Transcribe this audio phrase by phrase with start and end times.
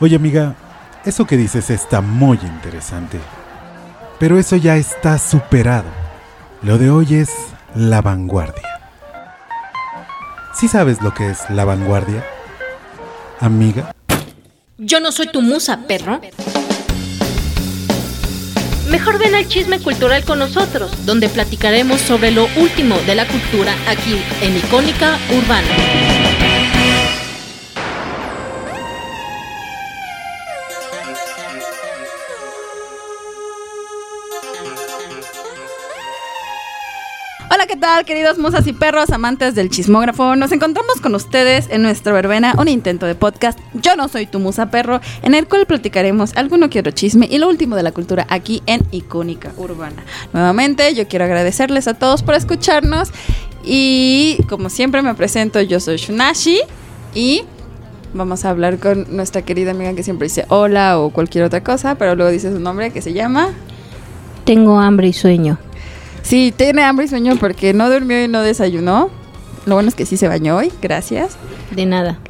[0.00, 0.54] Oye amiga,
[1.04, 3.18] eso que dices está muy interesante.
[4.20, 5.88] Pero eso ya está superado.
[6.62, 7.30] Lo de hoy es
[7.74, 8.80] la vanguardia.
[10.54, 12.24] ¿Sí sabes lo que es la vanguardia?
[13.40, 13.92] Amiga.
[14.76, 16.20] Yo no soy tu musa, perro.
[18.88, 23.74] Mejor ven al chisme cultural con nosotros, donde platicaremos sobre lo último de la cultura
[23.88, 26.17] aquí en Icónica Urbana.
[37.78, 40.34] Tal, queridos musas y perros, amantes del chismógrafo?
[40.36, 43.58] Nos encontramos con ustedes en nuestra verbena, un intento de podcast.
[43.74, 47.38] Yo no soy tu musa perro, en el cual platicaremos alguno que otro chisme y
[47.38, 50.04] lo último de la cultura aquí en Icónica Urbana.
[50.32, 53.10] Nuevamente, yo quiero agradecerles a todos por escucharnos
[53.64, 55.60] y, como siempre, me presento.
[55.60, 56.60] Yo soy Shunashi
[57.14, 57.42] y
[58.12, 61.94] vamos a hablar con nuestra querida amiga que siempre dice hola o cualquier otra cosa,
[61.94, 63.50] pero luego dice su nombre que se llama.
[64.44, 65.58] Tengo hambre y sueño.
[66.28, 69.08] Sí, tiene hambre y sueño porque no durmió y no desayunó.
[69.64, 71.38] Lo bueno es que sí se bañó hoy, gracias.
[71.70, 72.20] De nada.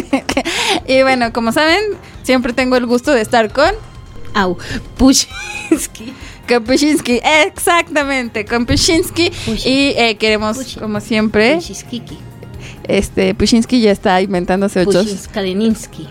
[0.88, 1.80] y bueno, como saben,
[2.22, 3.72] siempre tengo el gusto de estar con...
[4.32, 4.56] Au,
[4.96, 6.14] Pushinsky.
[6.48, 9.30] Con Pushinsky, exactamente, con Pushinsky.
[9.66, 11.56] Y eh, queremos, como siempre...
[11.56, 12.02] Pushinsky.
[12.84, 15.04] Este, Pushinsky ya está inventándose ocho...
[15.04, 16.08] Pushinsky.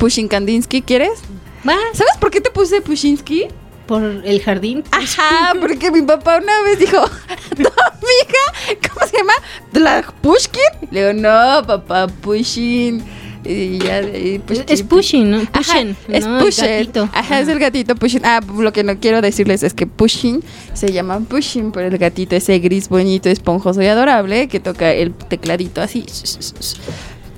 [0.00, 1.20] Pushinkandinsky, ¿quieres?
[1.64, 3.46] ¿Sabes por qué te puse Pushinsky?
[3.86, 4.84] Por el jardín.
[4.90, 6.98] Ajá, porque mi papá una vez dijo,
[7.58, 9.32] mi hija, ¿cómo se llama?
[9.72, 10.88] ¿La Pushkin?
[10.90, 13.04] Le digo, no, papá, Pushin.
[13.44, 15.44] Y ya, es Pushing, ¿no?
[15.46, 16.38] Pushin, es ¿no?
[16.38, 17.08] gatito.
[17.12, 18.24] Ajá, es el gatito Pushing.
[18.24, 20.44] Ah, lo que no quiero decirles es que Pushing
[20.74, 25.12] se llama Pushing por el gatito ese gris bonito, esponjoso y adorable que toca el
[25.12, 26.06] tecladito así.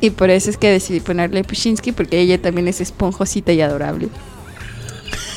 [0.00, 4.08] Y por eso es que decidí ponerle Pushinsky porque ella también es esponjosita y adorable.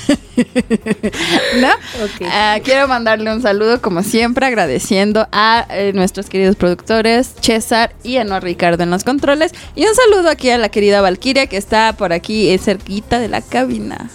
[1.60, 1.70] ¿No?
[2.26, 8.18] Ah, quiero mandarle un saludo, como siempre, agradeciendo a eh, nuestros queridos productores, César y
[8.18, 9.54] a no Ricardo en los controles.
[9.76, 13.30] Y un saludo aquí a la querida Valkyria, que está por aquí eh, cerquita de
[13.30, 14.10] la cabina.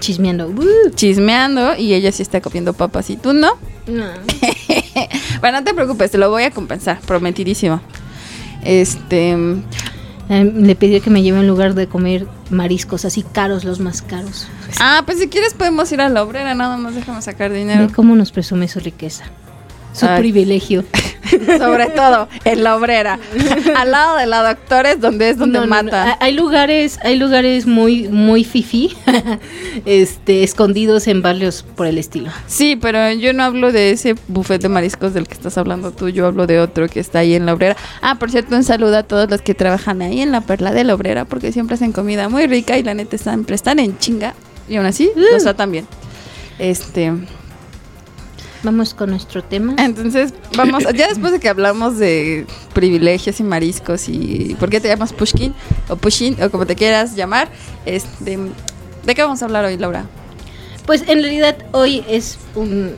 [0.00, 0.52] Chismeando.
[0.94, 1.76] chismeando.
[1.76, 3.52] Y ella sí está comiendo papas y tú no.
[3.86, 4.04] No.
[5.40, 7.80] bueno, no te preocupes, te lo voy a compensar, prometidísimo.
[8.62, 9.36] Este.
[10.28, 14.02] Eh, le pedí que me lleve en lugar de comer mariscos así caros, los más
[14.02, 14.48] caros.
[14.80, 17.88] Ah, pues si quieres podemos ir a la obrera, nada más déjame sacar dinero.
[17.94, 19.24] cómo nos presume su riqueza.
[19.96, 20.84] Su privilegio.
[21.58, 23.18] Sobre todo en la obrera.
[23.76, 26.16] Al lado de la doctores donde es donde mata.
[26.20, 28.96] Hay lugares, hay lugares muy, muy fifi,
[29.86, 32.30] este, escondidos en barrios por el estilo.
[32.46, 36.08] Sí, pero yo no hablo de ese buffet de mariscos del que estás hablando tú,
[36.08, 37.76] yo hablo de otro que está ahí en la obrera.
[38.02, 40.84] Ah, por cierto, un saludo a todos los que trabajan ahí en la perla de
[40.84, 44.34] la obrera, porque siempre hacen comida muy rica y la neta siempre están en chinga.
[44.68, 45.36] Y aún así, uh.
[45.36, 45.86] está también.
[46.58, 47.12] Este,
[48.66, 49.76] Vamos con nuestro tema.
[49.78, 54.88] Entonces, vamos, ya después de que hablamos de privilegios y mariscos y por qué te
[54.88, 55.54] llamas Pushkin
[55.88, 57.48] o Pushin o como te quieras llamar,
[57.84, 58.36] este,
[59.04, 60.06] ¿de qué vamos a hablar hoy, Laura?
[60.84, 62.96] Pues en realidad hoy es un,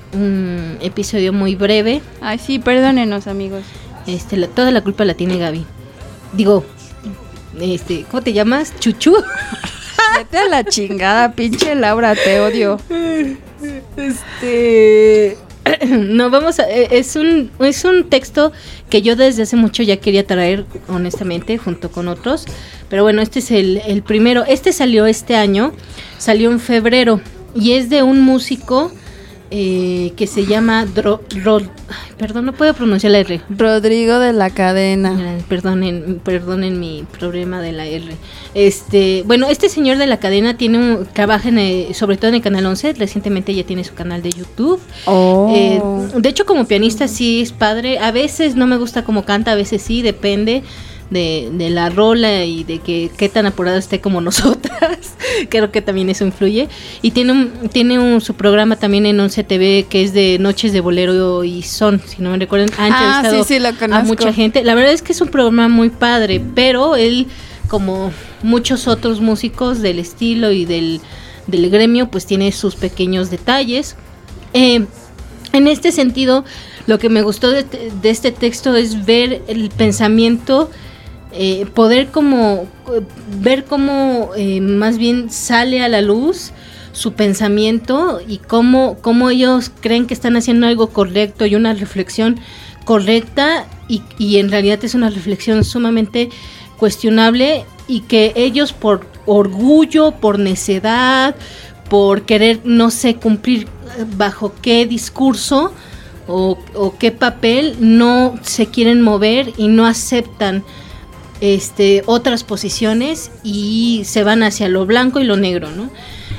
[0.81, 2.01] episodio muy breve.
[2.23, 3.65] Ay, sí, perdónenos, amigos.
[4.07, 5.67] Este, toda la culpa la tiene Gaby.
[6.33, 6.65] Digo,
[7.61, 8.73] este, ¿cómo te llamas?
[8.81, 9.15] Chuchu.
[10.17, 12.79] Vete a la chingada, pinche Laura, te odio.
[13.97, 15.37] Este
[15.89, 18.53] no, vamos a, eh, es un, es un texto
[18.91, 22.47] que yo desde hace mucho ya quería traer, honestamente, junto con otros.
[22.89, 24.45] Pero bueno, este es el, el primero.
[24.45, 25.73] Este salió este año,
[26.19, 27.21] salió en febrero
[27.55, 28.93] y es de un músico
[29.51, 30.87] eh, que se llama
[32.19, 33.41] perdón, no puedo pronunciar la R.
[33.49, 35.39] Rodrigo de la Cadena.
[35.49, 38.05] Perdonen, perdonen mi problema de la R.
[38.55, 42.43] Este, bueno, este señor de la cadena tiene un, trabaja en sobre todo en el
[42.43, 44.81] canal 11, recientemente ya tiene su canal de YouTube.
[45.07, 45.53] Oh.
[45.55, 45.81] Eh,
[46.15, 47.99] de hecho, como pianista sí es padre.
[47.99, 50.63] A veces no me gusta como canta, a veces sí, depende
[51.11, 54.99] de, de la rola y de que qué tan apurado esté como nosotras.
[55.49, 56.69] Creo que también eso influye.
[57.03, 60.73] Y tiene un, tiene un, su programa también en 11 TV que es de Noches
[60.73, 62.71] de Bolero y Son, si no me recuerdan.
[62.79, 64.65] Ah, entrevistado a mucha gente.
[64.65, 67.27] La verdad es que es un programa muy padre, pero él,
[67.69, 68.13] como
[68.43, 71.01] muchos otros músicos del estilo y del,
[71.47, 73.97] del gremio, pues tiene sus pequeños detalles.
[74.55, 74.87] Eh,
[75.53, 76.45] en este sentido,
[76.87, 80.71] lo que me gustó de, de, este texto es ver el pensamiento
[81.33, 82.67] eh, poder como
[83.41, 86.53] ver cómo eh, más bien sale a la luz
[86.93, 92.41] su pensamiento y cómo, cómo ellos creen que están haciendo algo correcto y una reflexión
[92.85, 96.31] correcta y, y en realidad es una reflexión sumamente
[96.79, 101.35] cuestionable y que ellos por orgullo, por necedad,
[101.89, 103.67] por querer, no sé, cumplir
[104.17, 105.73] bajo qué discurso
[106.27, 106.59] o,
[106.99, 110.63] qué papel no se quieren mover y no aceptan
[111.41, 115.91] este, otras posiciones y se van hacia lo blanco y lo negro, ¿no?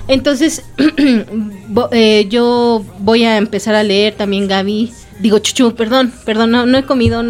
[0.07, 0.63] Entonces,
[1.92, 4.92] eh, yo voy a empezar a leer también Gaby.
[5.19, 7.22] Digo, chuchu, perdón, perdón, no, he comido,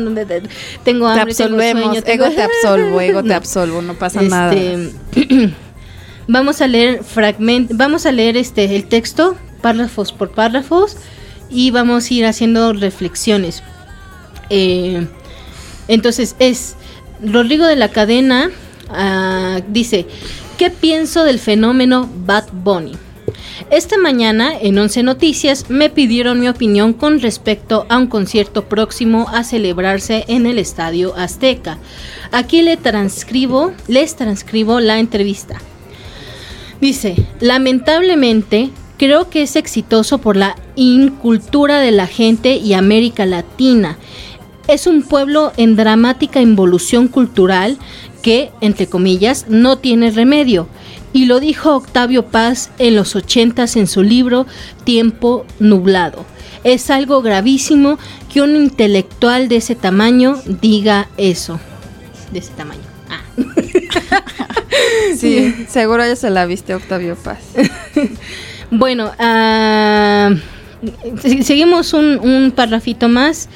[0.84, 4.54] tengo hambre, te absolvemos, ego te absolvo, ego te absolvo, no pasa nada.
[4.54, 5.54] Este,
[6.28, 10.98] vamos a leer fragment, vamos a leer este el texto párrafos por párrafos
[11.50, 13.64] y vamos a ir haciendo reflexiones.
[14.50, 15.08] Eh,
[15.88, 16.76] entonces es
[17.24, 18.50] Rodrigo de la Cadena
[18.90, 20.06] ah, dice
[20.58, 22.92] ¿Qué pienso del fenómeno Bad Bunny?
[23.72, 29.28] Esta mañana en Once Noticias me pidieron mi opinión con respecto a un concierto próximo
[29.32, 31.78] a celebrarse en el Estadio Azteca.
[32.32, 35.62] Aquí le transcribo, les transcribo la entrevista.
[36.82, 43.98] Dice, lamentablemente creo que es exitoso por la incultura de la gente y América Latina.
[44.70, 47.80] Es un pueblo en dramática involución cultural
[48.22, 50.68] que, entre comillas, no tiene remedio.
[51.12, 54.46] Y lo dijo Octavio Paz en los ochentas en su libro
[54.84, 56.24] Tiempo Nublado.
[56.64, 57.98] Es algo gravísimo
[58.32, 61.60] que un intelectual de ese tamaño diga eso.
[62.32, 62.82] De ese tamaño.
[63.10, 63.24] Ah.
[65.18, 67.40] sí, seguro ya se la viste Octavio Paz.
[68.70, 70.38] bueno, uh,
[71.20, 73.50] seguimos un, un parrafito más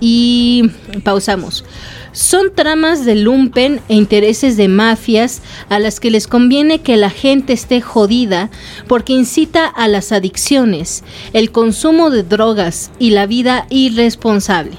[0.00, 0.70] y
[1.04, 1.64] pausamos.
[2.12, 7.10] Son tramas de lumpen e intereses de mafias a las que les conviene que la
[7.10, 8.50] gente esté jodida
[8.88, 14.72] porque incita a las adicciones, el consumo de drogas y la vida irresponsable.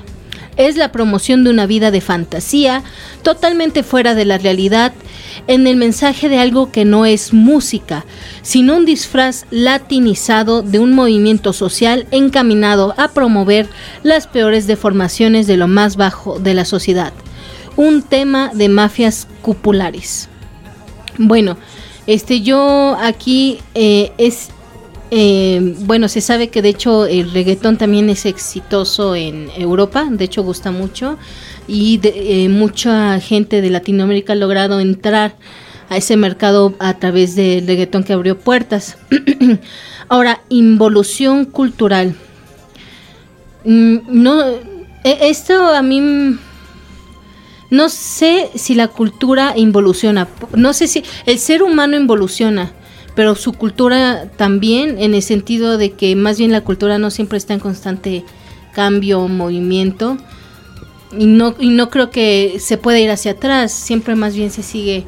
[0.57, 2.83] Es la promoción de una vida de fantasía,
[3.23, 4.91] totalmente fuera de la realidad,
[5.48, 8.06] en el mensaje de algo que no es música,
[8.42, 13.68] sino un disfraz latinizado de un movimiento social encaminado a promover
[14.04, 17.13] las peores deformaciones de lo más bajo de la sociedad.
[17.75, 20.30] Un tema de mafias cupulares.
[21.18, 21.57] Bueno,
[22.07, 24.50] este yo aquí eh, es
[25.13, 30.23] eh, bueno, se sabe que de hecho el reggaetón también es exitoso en Europa, de
[30.23, 31.17] hecho gusta mucho
[31.67, 35.35] y eh, mucha gente de Latinoamérica ha logrado entrar
[35.89, 38.97] a ese mercado a través del reggaetón que abrió puertas.
[40.07, 42.15] Ahora, involución cultural.
[43.65, 44.45] Mm, no,
[45.03, 46.37] e, esto a mí
[47.69, 52.71] no sé si la cultura involuciona, no sé si el ser humano involuciona,
[53.15, 57.37] pero su cultura también en el sentido de que más bien la cultura no siempre
[57.37, 58.23] está en constante
[58.73, 60.17] cambio, movimiento
[61.17, 64.63] y no, y no creo que se pueda ir hacia atrás, siempre más bien se
[64.63, 65.05] sigue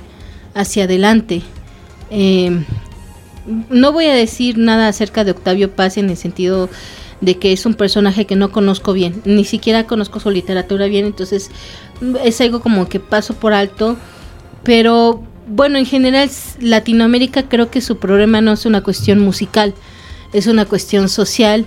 [0.54, 1.42] hacia adelante.
[2.10, 2.64] Eh,
[3.70, 6.70] no voy a decir nada acerca de Octavio Paz en el sentido
[7.22, 11.06] de que es un personaje que no conozco bien, ni siquiera conozco su literatura bien,
[11.06, 11.52] entonces
[12.24, 13.96] es algo como que paso por alto,
[14.64, 16.30] pero bueno, en general
[16.60, 19.74] Latinoamérica creo que su problema no es una cuestión musical,
[20.32, 21.66] es una cuestión social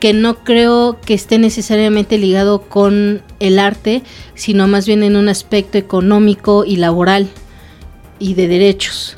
[0.00, 4.02] que no creo que esté necesariamente ligado con el arte,
[4.34, 7.28] sino más bien en un aspecto económico y laboral
[8.18, 9.14] y de derechos.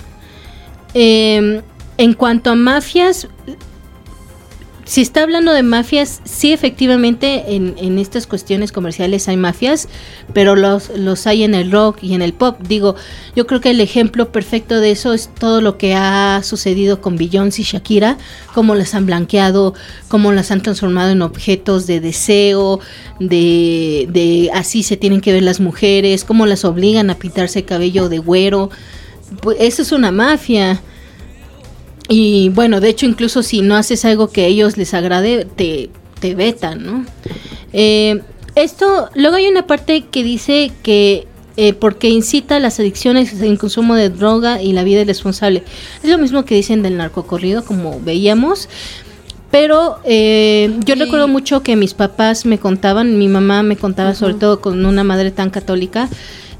[0.95, 1.63] Em,
[1.99, 3.29] en cuanto a mafias,
[4.85, 9.89] si está hablando de mafias, sí efectivamente en, en, estas cuestiones comerciales hay mafias,
[10.33, 12.59] pero los, los hay en el rock y en el pop.
[12.67, 12.97] Digo,
[13.37, 17.17] yo creo que el ejemplo perfecto de eso es todo lo que ha sucedido con
[17.17, 18.19] Beyoncé y Shakira,
[18.55, 19.75] cómo las han blanqueado,
[20.09, 22.81] cómo las han transformado en objetos de deseo,
[23.21, 28.09] de, de así se tienen que ver las mujeres, cómo las obligan a pintarse cabello
[28.09, 28.71] de güero.
[29.41, 30.83] Pues eso es una mafia.
[32.09, 35.91] Y bueno, de hecho, incluso si no haces algo que a ellos les agrade, te,
[36.21, 37.07] te vetan, ¿no?
[37.73, 38.21] Eh,
[38.55, 43.59] esto, luego hay una parte que dice que eh, porque incita a las adicciones, el
[43.59, 45.63] consumo de droga y la vida irresponsable.
[46.03, 48.69] Es lo mismo que dicen del narcocorrido, como veíamos.
[49.51, 54.35] Pero eh, yo recuerdo mucho que mis papás me contaban, mi mamá me contaba, sobre
[54.35, 56.09] todo con una madre tan católica,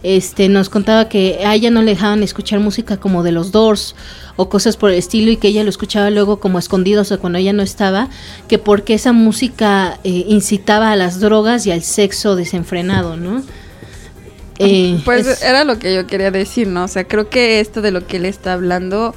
[0.03, 3.95] este, nos contaba que a ella no le dejaban escuchar música como de los Doors
[4.37, 7.39] o cosas por el estilo y que ella lo escuchaba luego como escondidos o cuando
[7.39, 8.09] ella no estaba,
[8.49, 13.43] que porque esa música eh, incitaba a las drogas y al sexo desenfrenado, ¿no?
[14.59, 16.85] Eh, pues era lo que yo quería decir, ¿no?
[16.85, 19.15] O sea, creo que esto de lo que él está hablando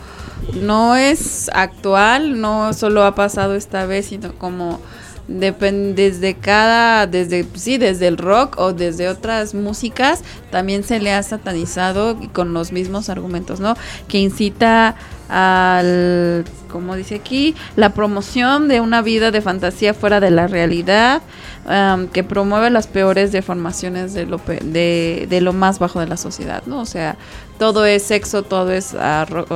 [0.54, 4.80] no es actual, no solo ha pasado esta vez, sino como
[5.27, 11.12] Depen- desde cada, desde, sí, desde el rock o desde otras músicas, también se le
[11.13, 13.75] ha satanizado con los mismos argumentos, ¿no?
[14.08, 14.96] Que incita
[15.27, 21.24] al, como dice aquí, la promoción de una vida de fantasía fuera de la realidad,
[21.67, 26.08] am, que promueve las peores deformaciones de lo, pe- de, de lo más bajo de
[26.08, 26.82] la sociedad, ¿no?
[26.82, 27.17] O sea,
[27.58, 28.96] todo es sexo, todo es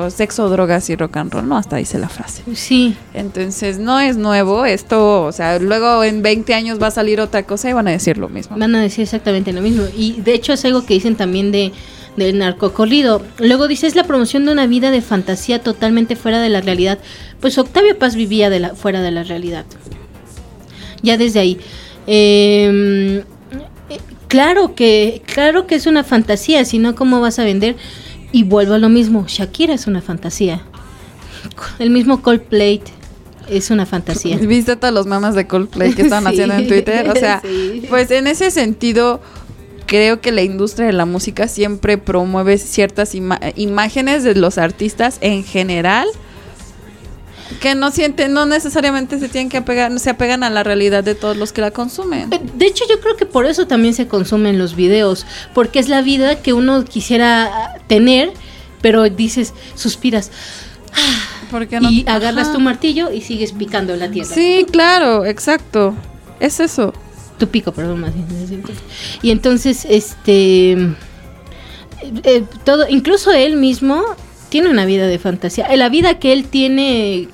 [0.10, 1.58] sexo, drogas y rock and roll, ¿no?
[1.58, 2.44] Hasta dice la frase.
[2.56, 7.20] Sí, Entonces, no es nuevo esto, o sea, luego en 20 años va a salir
[7.20, 8.58] otra cosa y van a decir lo mismo.
[8.58, 9.84] van a decir exactamente lo mismo.
[9.96, 11.72] Y de hecho es algo que dicen también de
[12.15, 13.24] del narcocorrido.
[13.39, 17.00] Luego dice es la promoción de una vida de fantasía totalmente fuera de la realidad.
[17.39, 19.65] Pues Octavio Paz vivía de la, fuera de la realidad.
[21.01, 21.58] Ya desde ahí.
[22.06, 23.24] Eh,
[23.89, 27.75] eh, claro que, claro que es una fantasía, si no, ¿cómo vas a vender?
[28.31, 30.62] Y vuelvo a lo mismo, Shakira es una fantasía.
[31.79, 32.81] El mismo Coldplay
[33.50, 34.38] es una fantasía.
[34.41, 36.29] ¿Viste todos los mamas de Coldplay que están Sí.
[36.29, 37.09] haciendo en Twitter?
[37.09, 37.83] O sea, Sí.
[37.89, 39.19] pues en ese sentido,
[39.88, 45.17] creo que la industria de la música siempre promueve ciertas ima- imágenes de los artistas
[45.21, 46.07] en general
[47.62, 51.15] que no sienten, no necesariamente se tienen que apegar, se apegan a la realidad de
[51.15, 52.29] todos los que la consumen.
[52.29, 56.01] De hecho, yo creo que por eso también se consumen los videos, porque es la
[56.01, 58.32] vida que uno quisiera tener,
[58.82, 60.32] pero dices, suspiras
[61.51, 61.89] ¿Por qué no?
[61.89, 62.53] y agarras Ajá.
[62.53, 64.34] tu martillo y sigues picando la tierra.
[64.34, 65.96] Sí, claro, exacto.
[66.39, 66.94] Es eso.
[67.38, 68.63] Tu pico, perdón, más bien.
[69.22, 70.98] Y entonces, este, eh,
[72.24, 74.03] eh, todo, incluso él mismo
[74.50, 75.74] tiene una vida de fantasía.
[75.75, 77.27] La vida que él tiene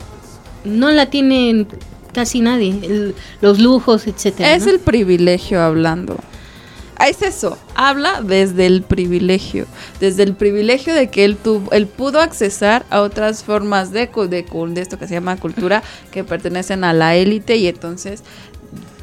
[0.64, 1.66] no la tiene
[2.14, 4.54] casi nadie, el- los lujos, etcétera.
[4.54, 4.72] Es ¿no?
[4.72, 6.18] el privilegio hablando.
[6.98, 9.66] Ah, Es eso, habla desde el privilegio,
[10.00, 14.46] desde el privilegio de que él tuvo, él pudo accesar a otras formas de, de,
[14.70, 18.24] de esto que se llama cultura que pertenecen a la élite y entonces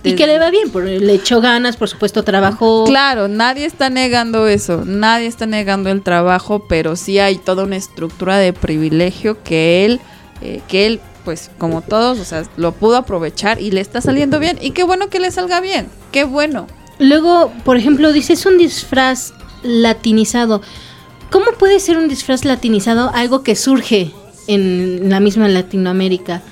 [0.04, 2.85] y que le va bien, por, le echó ganas, por supuesto, trabajó.
[2.85, 7.76] Claro, nadie está negando eso, nadie está negando el trabajo, pero sí hay toda una
[7.76, 10.00] estructura de privilegio que él,
[10.40, 14.38] eh, que él, pues como todos, o sea, lo pudo aprovechar y le está saliendo
[14.40, 14.59] bien.
[14.61, 16.66] Y qué bueno que le salga bien, qué bueno.
[16.99, 19.32] Luego, por ejemplo, dice, es un disfraz
[19.62, 20.62] latinizado.
[21.30, 24.12] ¿Cómo puede ser un disfraz latinizado algo que surge
[24.49, 26.42] en la misma Latinoamérica?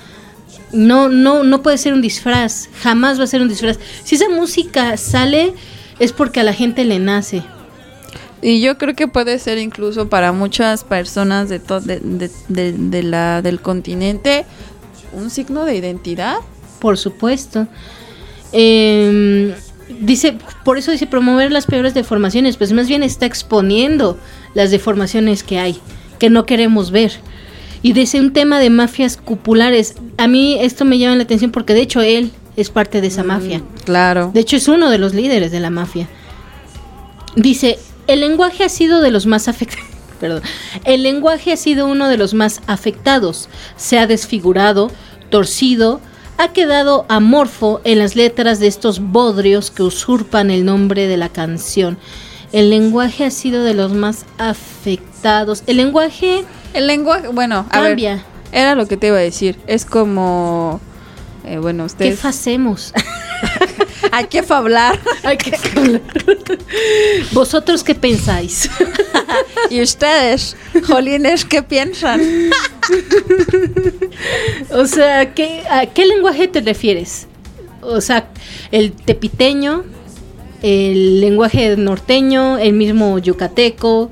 [0.73, 2.69] No, no, no puede ser un disfraz.
[2.81, 3.77] Jamás va a ser un disfraz.
[4.03, 5.53] Si esa música sale,
[5.99, 7.43] es porque a la gente le nace.
[8.41, 13.03] Y yo creo que puede ser incluso para muchas personas de, de, de- de- de
[13.03, 14.45] la, del continente
[15.13, 16.37] un signo de identidad.
[16.79, 17.67] Por supuesto.
[18.51, 19.53] Em,
[19.99, 24.17] dice, por eso dice promover las peores deformaciones, pues más bien está exponiendo
[24.53, 25.79] las deformaciones que hay,
[26.19, 27.11] que no queremos ver.
[27.83, 29.95] Y dice un tema de mafias cupulares.
[30.17, 33.23] A mí esto me llama la atención porque de hecho él es parte de esa
[33.23, 33.61] mafia.
[33.85, 34.31] Claro.
[34.33, 36.07] De hecho es uno de los líderes de la mafia.
[37.35, 39.89] Dice, el lenguaje ha sido de los más afectados.
[40.19, 40.43] Perdón.
[40.83, 43.49] El lenguaje ha sido uno de los más afectados.
[43.75, 44.91] Se ha desfigurado,
[45.31, 45.99] torcido,
[46.37, 51.29] ha quedado amorfo en las letras de estos bodrios que usurpan el nombre de la
[51.29, 51.97] canción.
[52.51, 55.63] El lenguaje ha sido de los más afectados.
[55.67, 56.43] El lenguaje
[56.73, 58.23] El lenguaje, bueno, a ver, cambia.
[58.51, 59.57] era lo que te iba a decir.
[59.67, 60.79] Es como,
[61.45, 62.25] eh, bueno, ¿Qué ustedes...
[62.25, 62.93] hacemos?
[64.11, 64.99] Hay que hablar.
[65.23, 66.01] Hay que hablar.
[67.31, 68.69] ¿Vosotros qué pensáis?
[69.69, 72.21] ¿Y ustedes, jolines, qué piensan?
[74.71, 77.27] O sea, ¿qué, ¿a qué lenguaje te refieres?
[77.81, 78.27] O sea,
[78.71, 79.83] el tepiteño,
[80.61, 84.11] el lenguaje norteño, el mismo yucateco.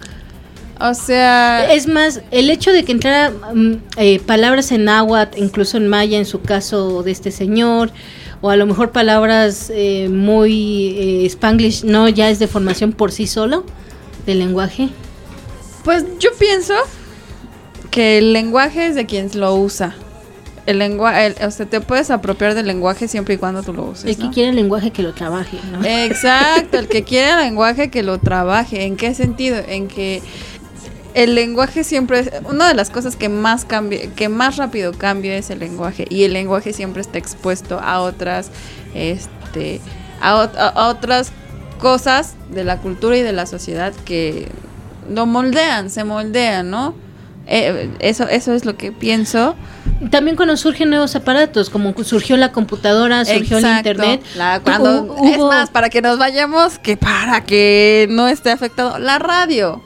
[0.81, 5.77] O sea, Es más, el hecho de que entrara mm, eh, palabras en náhuatl, incluso
[5.77, 7.91] en maya, en su caso de este señor,
[8.41, 13.11] o a lo mejor palabras eh, muy eh, spanglish, no, ya es de formación por
[13.11, 13.65] sí solo
[14.25, 14.89] del lenguaje.
[15.83, 16.73] pues yo pienso
[17.91, 19.95] que el lenguaje es de quien lo usa.
[20.65, 24.05] El lenguaje, o sea, te puedes apropiar del lenguaje siempre y cuando tú lo uses.
[24.05, 24.31] El que ¿no?
[24.31, 25.83] quiere el lenguaje que lo trabaje, ¿no?
[25.83, 28.83] Exacto, el que quiere el lenguaje que lo trabaje.
[28.83, 29.57] ¿En qué sentido?
[29.67, 30.21] En que
[31.13, 35.35] el lenguaje siempre es una de las cosas que más cambia, que más rápido cambia
[35.37, 38.51] es el lenguaje y el lenguaje siempre está expuesto a otras,
[38.93, 39.81] este,
[40.21, 41.31] a, ot- a- a otras
[41.79, 44.47] cosas de la cultura y de la sociedad que
[45.09, 46.93] lo moldean, se moldean, ¿no?
[47.47, 49.55] Eh, eso, eso es lo que pienso.
[50.11, 54.21] También cuando surgen nuevos aparatos, como surgió la computadora, surgió el internet.
[54.35, 59.17] La- cuando, es más, para que nos vayamos, que para que no esté afectado, la
[59.17, 59.81] radio.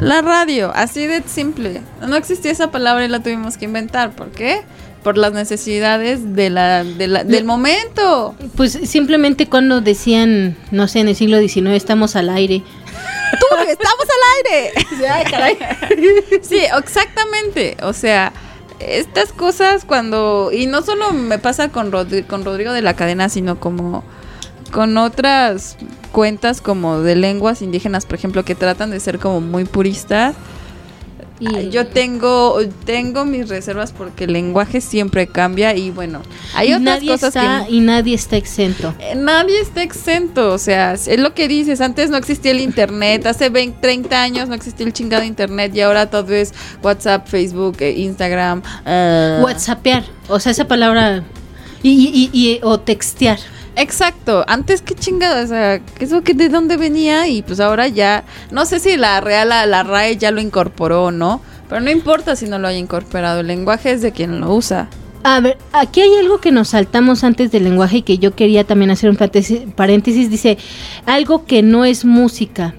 [0.00, 1.82] La radio, así de simple.
[2.06, 4.12] No existía esa palabra y la tuvimos que inventar.
[4.12, 4.62] ¿Por qué?
[5.02, 8.34] Por las necesidades de la, de la- del momento.
[8.56, 12.62] Pues simplemente cuando decían, no sé, en el siglo XIX estamos al aire.
[13.38, 14.72] ¡Tú, estamos al aire!
[15.10, 15.58] Ay, caray.
[16.42, 17.76] Sí, exactamente.
[17.82, 18.32] O sea,
[18.78, 20.50] estas cosas cuando...
[20.52, 21.90] Y no solo me pasa con,
[22.26, 24.02] con Rodrigo de la Cadena, sino como
[24.70, 25.76] con otras
[26.12, 30.34] cuentas como de lenguas indígenas, por ejemplo, que tratan de ser como muy puristas.
[31.42, 36.20] Y- Yo tengo, tengo mis reservas porque el lenguaje siempre cambia y bueno,
[36.54, 37.72] hay otras nadie cosas está, que...
[37.72, 38.94] y nadie está exento.
[38.98, 43.24] Eh, Nadie está exento, o sea, es lo que dices, antes no existía el internet,
[43.24, 47.76] hace 20, 30 años no existía el chingado internet y ahora todo es WhatsApp, Facebook,
[47.80, 48.60] eh, Instagram.
[48.84, 51.24] eh, Whatsappear, o sea, esa palabra
[51.82, 53.38] y, y- y- y- o textear.
[53.80, 58.24] Exacto, antes qué chingado, o sea, eso que de dónde venía y pues ahora ya,
[58.50, 61.90] no sé si la Real, la, la RAE ya lo incorporó o no, pero no
[61.90, 64.90] importa si no lo haya incorporado, el lenguaje es de quien lo usa.
[65.22, 68.64] A ver, aquí hay algo que nos saltamos antes del lenguaje y que yo quería
[68.64, 70.30] también hacer un paréntesis.
[70.30, 70.58] Dice,
[71.06, 72.74] algo que no es música.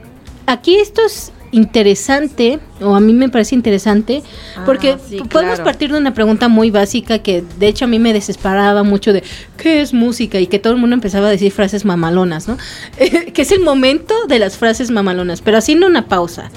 [0.45, 4.23] Aquí esto es interesante, o a mí me parece interesante,
[4.65, 5.63] porque Ah, sí, podemos claro.
[5.63, 9.23] partir de una pregunta muy básica que de hecho a mí me desesperaba mucho de
[9.57, 10.39] ¿qué es música?
[10.39, 12.57] Y que todo el mundo empezaba a decir frases mamalonas, ¿no?
[13.33, 16.49] que es el momento de las frases mamalonas, pero haciendo una pausa.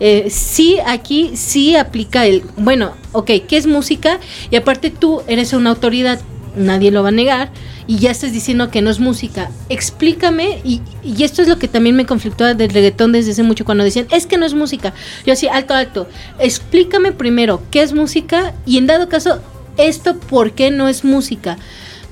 [0.00, 4.20] Eh, sí, aquí sí aplica el, bueno, ok, ¿qué es música?
[4.50, 6.20] Y aparte tú eres una autoridad,
[6.56, 7.50] nadie lo va a negar,
[7.88, 9.50] y ya estás diciendo que no es música.
[9.68, 13.64] Explícame, y, y esto es lo que también me conflictó del reggaetón desde hace mucho,
[13.64, 14.92] cuando decían, es que no es música.
[15.26, 16.06] Yo así, alto, alto,
[16.38, 19.40] explícame primero qué es música, y en dado caso,
[19.78, 21.56] esto, ¿por qué no es música?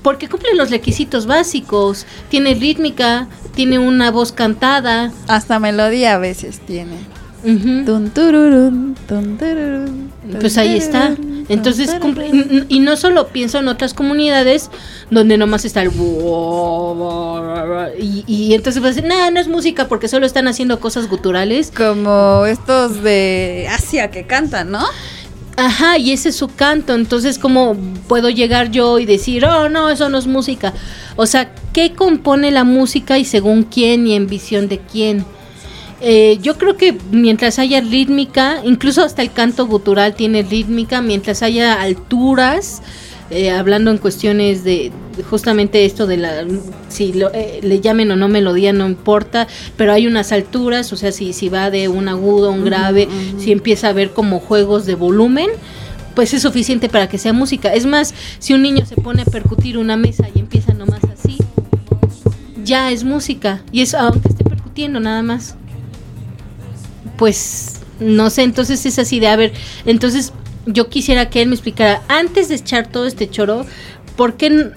[0.01, 5.11] Porque cumple los requisitos básicos, tiene rítmica, tiene una voz cantada.
[5.27, 6.95] Hasta melodía a veces tiene.
[10.39, 11.15] Pues ahí está.
[11.49, 11.95] Entonces,
[12.67, 14.69] y, no solo pienso en otras comunidades
[15.09, 15.91] donde nomás está el...
[17.99, 21.71] Y, y entonces pues, no, no es música porque solo están haciendo cosas guturales.
[21.75, 24.85] Como estos de Asia que cantan, ¿no?
[25.55, 26.93] Ajá, y ese es su canto.
[26.93, 27.75] Entonces, ¿cómo
[28.07, 30.73] puedo llegar yo y decir, oh, no, eso no es música?
[31.15, 35.25] O sea, ¿qué compone la música y según quién y en visión de quién?
[35.99, 41.41] Eh, yo creo que mientras haya rítmica, incluso hasta el canto gutural tiene rítmica, mientras
[41.41, 42.83] haya alturas,
[43.31, 44.91] eh, hablando en cuestiones de
[45.29, 46.45] justamente esto de la,
[46.87, 50.97] si lo- eh, le llamen o no melodía, no importa, pero hay unas alturas, o
[50.97, 53.07] sea, si, si va de un agudo a un grave,
[53.39, 55.49] si empieza a haber como juegos de volumen,
[56.13, 57.73] pues es suficiente para que sea música.
[57.73, 61.37] Es más, si un niño se pone a percutir una mesa y empieza nomás así,
[62.63, 63.61] ya es música.
[63.71, 65.55] Y es aunque esté percutiendo nada más.
[67.17, 69.53] Pues no sé, entonces es así de, a ver,
[69.85, 70.33] entonces
[70.65, 73.65] yo quisiera que él me explicara, antes de echar todo este choro,
[74.15, 74.71] ¿por qué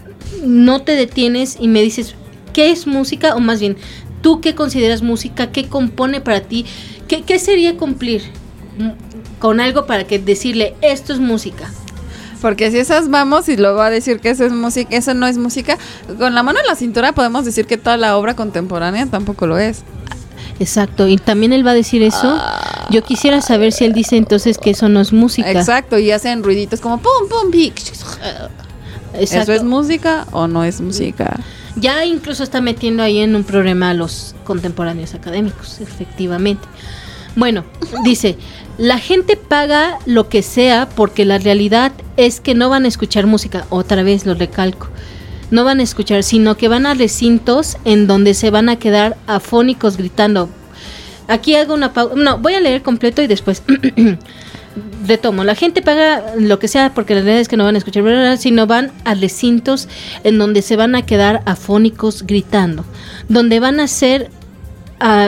[0.45, 2.15] no te detienes y me dices
[2.53, 3.35] qué es música?
[3.35, 3.77] O más bien,
[4.23, 5.51] ¿tú qué consideras música?
[5.53, 6.65] ¿Qué compone para ti?
[7.09, 8.23] ¿Qué, qué sería cumplir
[9.39, 11.71] con algo para que decirle, esto es música?
[12.41, 15.37] Porque si esas vamos y luego a decir que eso es música, eso no es
[15.37, 15.77] música,
[16.19, 19.59] con la mano en la cintura podemos decir que toda la obra contemporánea tampoco lo
[19.59, 19.83] es.
[20.61, 22.39] Exacto, y también él va a decir eso.
[22.91, 25.51] Yo quisiera saber si él dice entonces que eso no es música.
[25.51, 27.69] Exacto, y hacen ruiditos como pum pum pi.
[27.69, 28.65] Exacto.
[29.15, 31.41] ¿Eso es música o no es música?
[31.77, 36.69] Ya incluso está metiendo ahí en un problema a los contemporáneos académicos, efectivamente.
[37.37, 37.65] Bueno,
[38.05, 38.37] dice,
[38.77, 43.27] la gente paga lo que sea porque la realidad es que no van a escuchar
[43.27, 44.89] música, otra vez lo recalco,
[45.51, 49.17] no van a escuchar, sino que van a recintos en donde se van a quedar
[49.27, 50.49] afónicos gritando.
[51.29, 53.63] Aquí hago una pausa, no, voy a leer completo y después
[55.07, 55.45] retomo.
[55.45, 58.39] La gente paga lo que sea porque la realidad es que no van a escuchar,
[58.39, 59.89] sino van a recintos
[60.25, 62.85] en donde se van a quedar afónicos gritando,
[63.29, 64.31] donde van a ser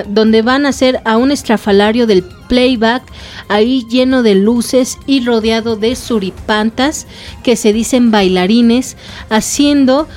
[0.07, 3.03] donde van a ser a un estrafalario del playback,
[3.49, 7.07] ahí lleno de luces y rodeado de suripantas
[7.43, 8.97] que se dicen bailarines,
[9.31, 10.09] haciendo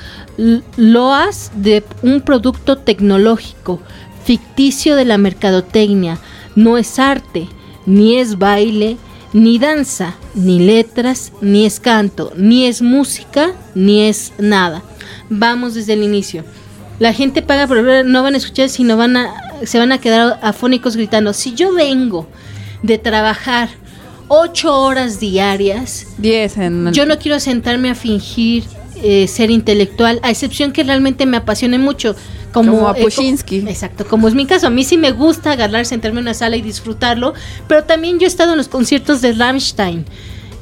[0.76, 3.80] loas de un producto tecnológico,
[4.24, 6.18] ficticio de la mercadotecnia.
[6.54, 7.48] No es arte,
[7.86, 8.96] ni es baile,
[9.32, 14.82] ni danza, ni letras, ni es canto, ni es música, ni es nada.
[15.28, 16.44] Vamos desde el inicio.
[16.98, 19.98] La gente paga por ver, no van a escuchar, sino van a, se van a
[19.98, 21.32] quedar afónicos gritando.
[21.32, 22.26] Si yo vengo
[22.82, 23.68] de trabajar
[24.28, 28.64] ocho horas diarias, 10 en yo no quiero sentarme a fingir
[29.02, 32.16] eh, ser intelectual, a excepción que realmente me apasione mucho,
[32.52, 33.58] Como, Como a eh, Pushinsky.
[33.68, 34.66] exacto, como es mi caso.
[34.66, 37.34] A mí sí me gusta agarrar, sentarme en una sala y disfrutarlo,
[37.68, 40.06] pero también yo he estado en los conciertos de Rammstein.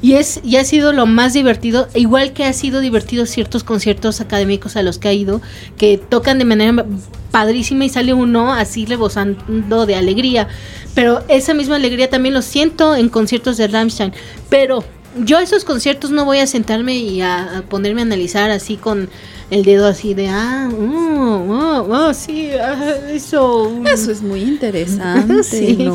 [0.04, 4.20] Y, es, y ha sido lo más divertido, igual que ha sido divertido ciertos conciertos
[4.20, 5.40] académicos a los que ha ido,
[5.78, 6.84] que tocan de manera
[7.30, 10.46] padrísima y sale uno así rebosando de alegría.
[10.94, 14.12] Pero esa misma alegría también lo siento en conciertos de Rammstein.
[14.50, 14.84] Pero
[15.16, 18.76] yo a esos conciertos no voy a sentarme y a, a ponerme a analizar así
[18.76, 19.08] con
[19.50, 23.70] el dedo así de, ah, oh, oh, oh, sí, ah, eso.
[23.70, 23.86] mm".
[23.86, 25.76] Eso es muy interesante, Sí.
[25.76, 25.94] ¿no?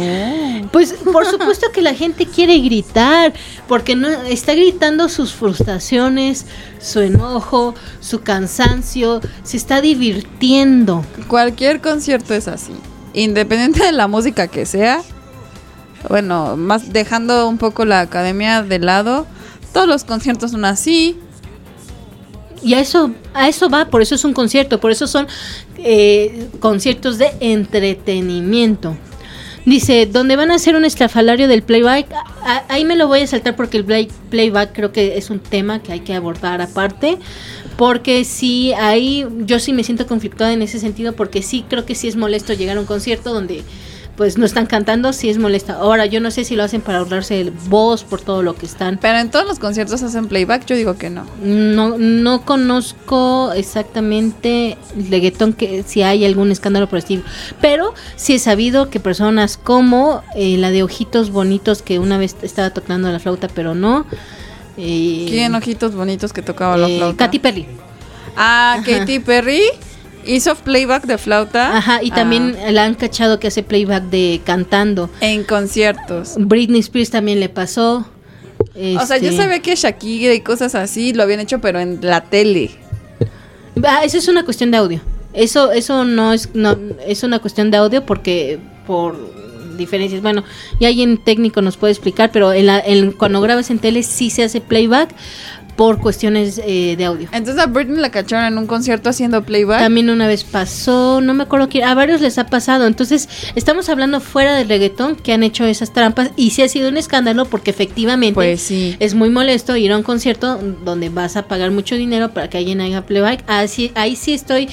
[0.72, 3.34] Pues por supuesto que la gente quiere gritar,
[3.68, 6.46] porque no está gritando sus frustraciones,
[6.80, 11.04] su enojo, su cansancio, se está divirtiendo.
[11.28, 12.74] Cualquier concierto es así.
[13.14, 15.02] Independiente de la música que sea.
[16.08, 19.28] Bueno, más dejando un poco la academia de lado.
[19.74, 21.18] Todos los conciertos son así.
[22.64, 25.28] Y a eso, a eso va, por eso es un concierto, por eso son
[25.78, 28.98] eh, conciertos de entretenimiento.
[29.66, 32.08] Dice, donde van a hacer un estrafalario del playback,
[32.70, 35.82] ahí me lo voy a saltar porque el play- playback creo que es un tema
[35.82, 37.18] que hay que abordar aparte.
[37.78, 41.96] Porque sí, ahí yo sí me siento conflictada en ese sentido porque sí creo que
[41.96, 43.64] sí es molesto llegar a un concierto donde
[44.20, 45.72] pues no están cantando, sí es molesto.
[45.72, 48.66] Ahora yo no sé si lo hacen para ahorrarse el voz por todo lo que
[48.66, 48.98] están.
[49.02, 50.66] Pero en todos los conciertos hacen playback.
[50.66, 51.26] Yo digo que no.
[51.42, 57.24] No, no conozco exactamente el reggaetón que si hay algún escándalo por el estilo,
[57.62, 62.36] pero sí he sabido que personas como eh, la de ojitos bonitos que una vez
[62.42, 64.06] estaba tocando la flauta pero no.
[64.76, 67.24] eh, ¿Quién ojitos bonitos que tocaba la eh, flauta?
[67.24, 67.68] Katy Perry.
[68.36, 68.82] Ah.
[68.86, 69.62] Katy Perry
[70.36, 71.78] hizo playback de flauta.
[71.78, 75.10] Ajá, y Ah, también la han cachado que hace playback de cantando.
[75.22, 76.36] en conciertos.
[76.38, 78.08] Britney Spears también le pasó.
[78.76, 82.00] O sea, yo Este, sabía que Shakira y cosas así lo habían hecho, pero en
[82.02, 82.72] la tele.
[83.84, 85.02] Ah, eso es una cuestión de audio.
[85.34, 89.16] Eso, eso no es, no, es una cuestión de audio porque por
[89.78, 90.22] diferencias.
[90.22, 90.44] Bueno,
[90.80, 94.30] ya alguien técnico nos puede explicar, pero en la, en- cuando grabas en tele sí
[94.30, 95.10] se hace playback
[95.80, 97.30] por cuestiones eh, de audio.
[97.32, 99.80] Entonces a Britney la cacharon en un concierto haciendo playback.
[99.80, 102.86] También una vez pasó, no me acuerdo quién, a varios les ha pasado.
[102.86, 106.90] Entonces, estamos hablando fuera del reggaetón que han hecho esas trampas y sí ha sido
[106.90, 108.98] un escándalo porque efectivamente Pues sí.
[109.00, 112.58] es muy molesto ir a un concierto donde vas a pagar mucho dinero para que
[112.58, 113.46] alguien haga playback.
[113.48, 114.68] Así, ahí sí estoy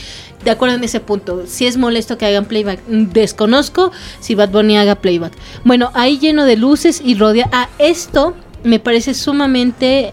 [0.44, 1.44] de acuerdo en ese punto.
[1.46, 2.84] Si es molesto que hagan playback.
[2.88, 5.34] Desconozco si Bad Bunny haga playback.
[5.62, 7.48] Bueno, ahí lleno de luces y rodea.
[7.52, 10.12] A esto me parece sumamente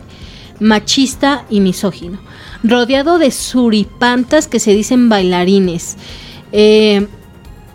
[0.64, 2.20] machista y misógino.
[2.64, 5.98] Rodeado de suripantas que se dicen bailarines.
[6.52, 7.08] Eh,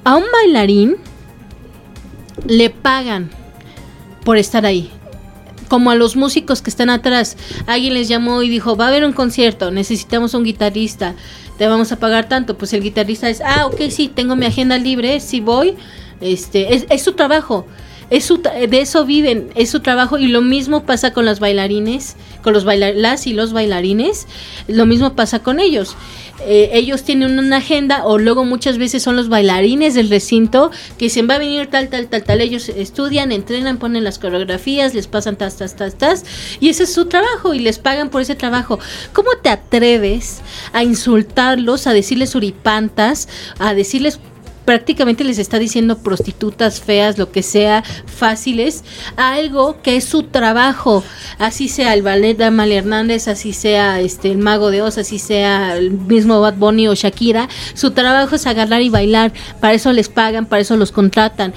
[0.04, 0.96] a un bailarín
[2.46, 3.30] le pagan
[4.24, 4.90] por estar ahí
[5.68, 7.36] como a los músicos que están atrás.
[7.66, 11.14] Alguien les llamó y dijo, va a haber un concierto, necesitamos un guitarrista,
[11.58, 12.56] te vamos a pagar tanto.
[12.56, 15.76] Pues el guitarrista es, ah, ok, sí, tengo mi agenda libre, sí voy.
[16.22, 17.66] Este, es, es su trabajo.
[18.10, 22.16] Es su de eso viven, es su trabajo y lo mismo pasa con los bailarines,
[22.42, 24.26] con los bailar las y los bailarines,
[24.66, 25.96] lo mismo pasa con ellos.
[26.46, 31.06] Eh, ellos tienen una agenda o luego muchas veces son los bailarines del recinto que
[31.06, 32.40] dicen va a venir tal, tal, tal, tal.
[32.40, 36.24] Ellos estudian, entrenan, ponen las coreografías, les pasan tas, tas, tas, tas
[36.60, 38.78] y ese es su trabajo y les pagan por ese trabajo.
[39.12, 40.40] ¿Cómo te atreves
[40.72, 44.20] a insultarlos, a decirles uripantas, a decirles
[44.68, 48.84] prácticamente les está diciendo prostitutas feas, lo que sea, fáciles,
[49.16, 51.02] algo que es su trabajo,
[51.38, 55.18] así sea el ballet de Amalia Hernández, así sea este el mago de Oz, así
[55.18, 59.90] sea el mismo Bad Bunny o Shakira, su trabajo es agarrar y bailar, para eso
[59.94, 61.54] les pagan, para eso los contratan.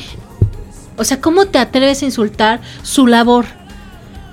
[0.96, 3.44] O sea, ¿cómo te atreves a insultar su labor?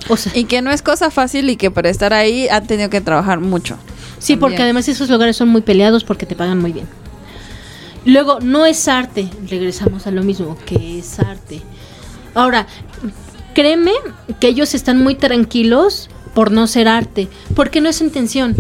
[0.09, 2.91] O sea, Y que no es cosa fácil y que para estar ahí han tenido
[2.91, 3.77] que trabajar mucho.
[4.21, 6.87] Sí, porque además esos lugares son muy peleados porque te pagan muy bien.
[8.09, 9.29] Luego, no es arte.
[9.51, 11.61] Regresamos a lo mismo, que es arte.
[12.35, 12.67] Ahora,
[13.55, 13.93] créeme
[14.41, 18.57] que ellos están muy tranquilos por no ser arte, porque no es intención.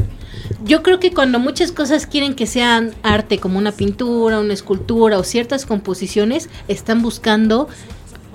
[0.64, 5.18] Yo creo que cuando muchas cosas quieren que sean arte, como una pintura, una escultura
[5.18, 7.68] o ciertas composiciones, están buscando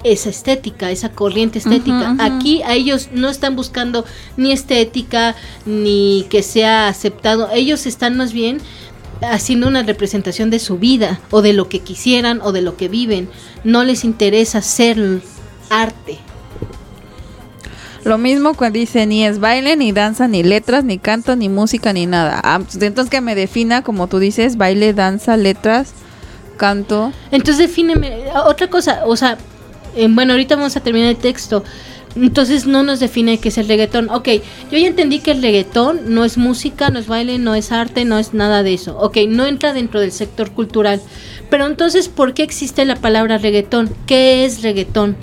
[0.03, 2.15] esa estética, esa corriente estética.
[2.19, 4.03] Aquí a ellos no están buscando
[4.35, 5.35] ni estética
[5.67, 7.49] ni que sea aceptado.
[7.53, 8.61] Ellos están más bien
[9.21, 12.87] haciendo una representación de su vida o de lo que quisieran o de lo que
[12.87, 13.29] viven.
[13.63, 15.21] No les interesa ser
[15.69, 16.19] arte.
[18.03, 21.93] Lo mismo cuando dice ni es baile, ni danza, ni letras, ni canto, ni música,
[21.93, 22.41] ni nada.
[22.43, 25.93] Ah, pues entonces que me defina, como tú dices, baile, danza, letras,
[26.57, 27.13] canto.
[27.31, 29.37] Entonces defíneme otra cosa, o sea,
[29.95, 31.63] eh, bueno, ahorita vamos a terminar el texto,
[32.15, 34.09] Entonces no nos define qué es el reggaetón.
[34.09, 34.29] Ok,
[34.71, 38.05] yo ya entendí que el reggaetón no es música, no es baile, no es arte,
[38.05, 38.97] no es nada de eso.
[38.99, 41.01] Ok, no entra dentro del sector cultural.
[41.49, 43.93] Pero entonces, ¿por qué existe la palabra reggaetón?
[44.05, 45.15] ¿Qué es reggaetón?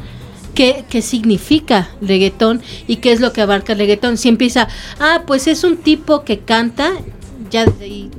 [0.54, 2.60] ¿Qué, qué significa reggaetón?
[2.88, 4.16] ¿Y qué es lo que abarca el reggaetón?
[4.16, 6.92] Si empieza, ah, pues es un tipo que canta,
[7.50, 8.10] ya desde ahí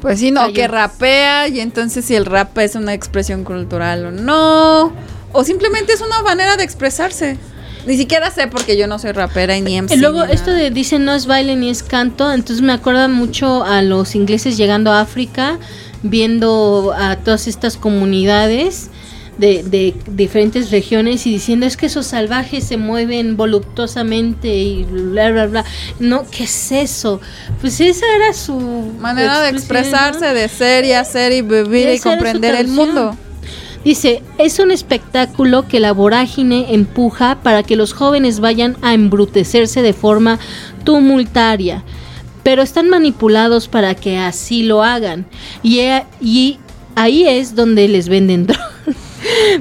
[0.00, 4.10] Pues sí, no, que rapea y entonces si el rap es una expresión cultural o
[4.12, 4.92] no.
[5.32, 7.38] O simplemente es una manera de expresarse.
[7.86, 9.94] Ni siquiera sé porque yo no soy rapera y ni MC.
[9.94, 13.08] Y luego ni esto de dicen no es baile ni es canto, entonces me acuerda
[13.08, 15.58] mucho a los ingleses llegando a África,
[16.02, 18.90] viendo a todas estas comunidades
[19.38, 25.30] de, de diferentes regiones y diciendo es que esos salvajes se mueven voluptuosamente y bla
[25.30, 25.64] bla bla.
[26.00, 27.20] No, ¿qué es eso?
[27.60, 28.58] Pues esa era su
[28.98, 30.34] Manera de expresarse, ¿no?
[30.34, 33.16] de ser y hacer y vivir y comprender el mundo.
[33.84, 39.82] Dice, es un espectáculo que la vorágine empuja para que los jóvenes vayan a embrutecerse
[39.82, 40.38] de forma
[40.84, 41.84] tumultaria,
[42.42, 45.26] pero están manipulados para que así lo hagan.
[45.62, 45.80] Y,
[46.20, 46.58] y
[46.96, 48.68] ahí es donde les venden drogas.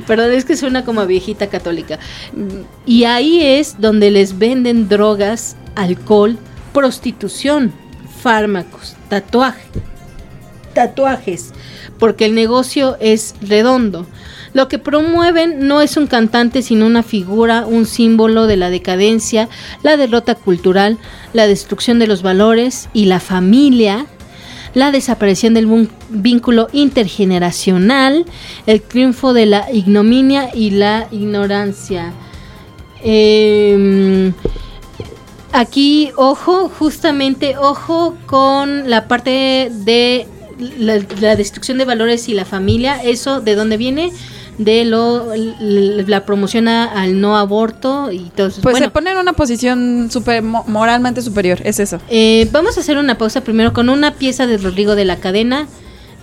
[0.08, 2.00] Perdón, es que suena como a viejita católica.
[2.86, 6.38] Y ahí es donde les venden drogas, alcohol,
[6.74, 7.72] prostitución,
[8.22, 9.68] fármacos, tatuaje
[10.78, 11.54] tatuajes,
[11.98, 14.06] porque el negocio es redondo.
[14.54, 19.50] Lo que promueven no es un cantante, sino una figura, un símbolo de la decadencia,
[19.82, 21.00] la derrota cultural,
[21.34, 24.06] la destrucción de los valores y la familia,
[24.76, 28.28] la desaparición del vínculo intergeneracional,
[28.68, 32.14] el triunfo de la ignominia y la ignorancia.
[33.04, 34.32] Em,
[35.54, 40.28] Aquí, ojo, justamente, ojo con la parte de
[40.80, 43.02] la, la destrucción de valores y la familia.
[43.04, 44.12] ¿Eso de dónde viene?
[44.58, 48.62] De lo, la promoción a- al no aborto y todo eso.
[48.62, 52.00] Pues Bueno, se pone en una posición super, mo- moralmente superior, es eso.
[52.10, 55.68] eh, vamos a hacer una pausa primero con una pieza de Rodrigo de la Cadena.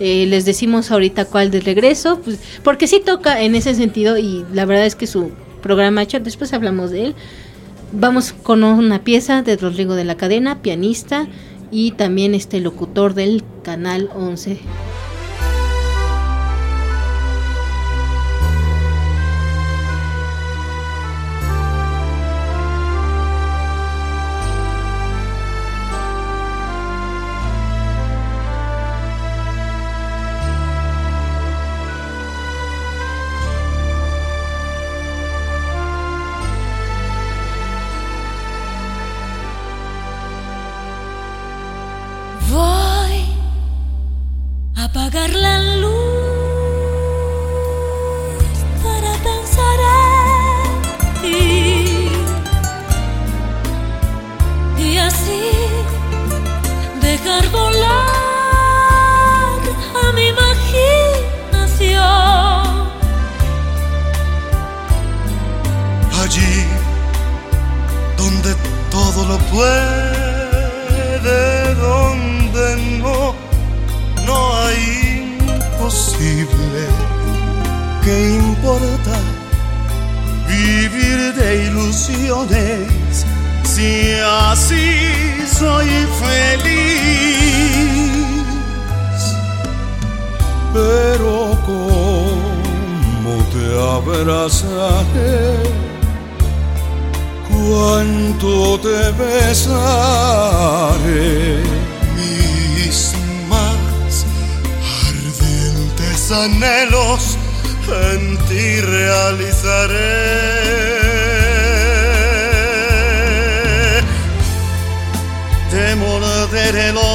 [0.01, 4.43] Eh, les decimos ahorita cuál de regreso, pues, porque sí toca en ese sentido y
[4.51, 7.15] la verdad es que su programa hecho, después hablamos de él.
[7.93, 11.27] Vamos con una pieza de Rodrigo de la Cadena, pianista
[11.71, 14.59] y también este locutor del Canal 11.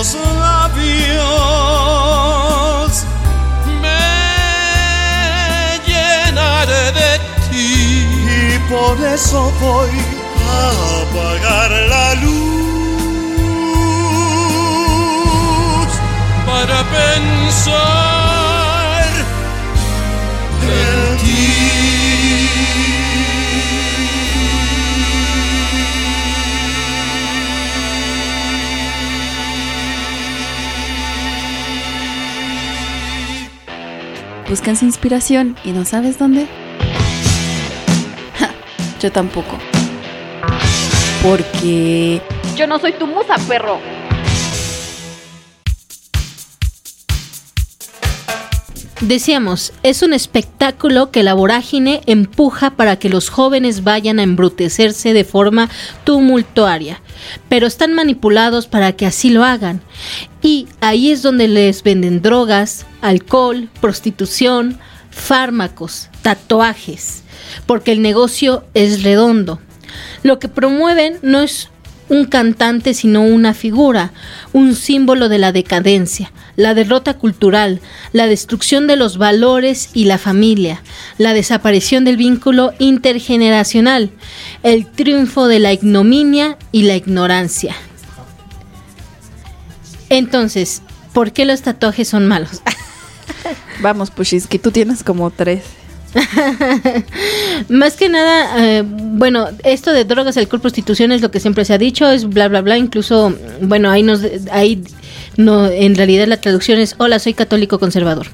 [0.01, 1.13] Los labios,
[3.83, 4.07] me
[5.87, 7.13] llenaré de
[7.51, 7.69] ti.
[8.39, 9.95] Y por eso voy
[10.49, 10.61] a
[11.03, 12.41] apagar la luz.
[16.47, 18.10] Para pensar
[34.51, 36.49] Buscas inspiración y no sabes dónde.
[38.37, 38.51] Ja,
[39.01, 39.57] yo tampoco.
[41.23, 42.21] Porque
[42.57, 43.79] yo no soy tu musa, perro.
[49.01, 55.13] decíamos, es un espectáculo que la vorágine empuja para que los jóvenes vayan a embrutecerse
[55.13, 55.69] de forma
[56.05, 57.03] tumultuaria,
[57.49, 59.83] pero están manipulados para que así lo hagan.
[60.51, 67.23] Y ahí es donde les venden drogas, alcohol, prostitución, fármacos, tatuajes,
[67.67, 69.61] porque el negocio es redondo.
[70.25, 71.69] Lo que promueven no es
[72.09, 74.13] un cantante, sino una figura,
[74.53, 77.81] un símbolo de la decadencia, la derrota cultural,
[78.13, 80.83] la destrucción de los valores y la familia,
[81.17, 84.11] la desaparición del vínculo intergeneracional,
[84.65, 87.77] el triunfo de la ignominia y la ignorancia.
[90.11, 90.83] Entonces,
[91.15, 92.61] ¿por qué los tatuajes son malos?
[93.81, 95.63] Vamos, Pushinsky, tú tienes como tres.
[97.69, 101.73] Más que nada, eh, bueno, esto de drogas, alcohol, prostitución es lo que siempre se
[101.73, 102.77] ha dicho, es bla, bla, bla.
[102.77, 104.21] Incluso, bueno, ahí nos,
[104.51, 104.83] ahí
[105.37, 108.27] no, en realidad la traducción es hola, soy católico conservador.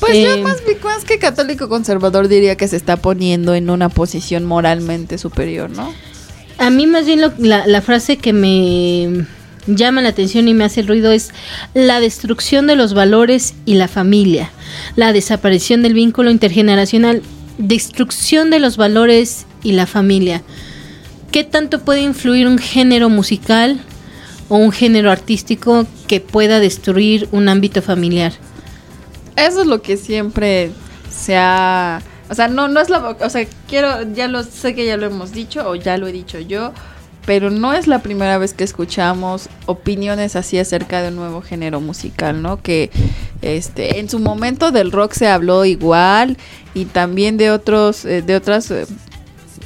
[0.00, 3.88] Pues yo Eh, más, más que católico conservador diría que se está poniendo en una
[3.88, 5.94] posición moralmente superior, ¿no?
[6.58, 9.24] A mí más bien lo- la, la frase que me
[9.66, 11.30] llama la atención y me hace ruido es
[11.74, 14.50] la destrucción de los valores y la familia,
[14.96, 17.22] la desaparición del vínculo intergeneracional,
[17.58, 20.42] destrucción de los valores y la familia.
[21.30, 23.80] ¿Qué tanto puede influir un género musical
[24.48, 28.32] o un género artístico que pueda destruir un ámbito familiar?
[29.36, 30.72] Eso es lo que siempre
[31.10, 32.02] se ha...
[32.28, 33.16] O sea, no, no es la...
[33.18, 34.12] O sea, quiero...
[34.12, 36.74] Ya lo sé que ya lo hemos dicho o ya lo he dicho yo,
[37.26, 41.80] pero no es la primera vez que escuchamos opiniones así acerca de un nuevo género
[41.80, 42.60] musical, ¿no?
[42.60, 42.90] Que
[43.42, 46.36] este en su momento del rock se habló igual
[46.74, 48.86] y también de otros eh, de otras eh,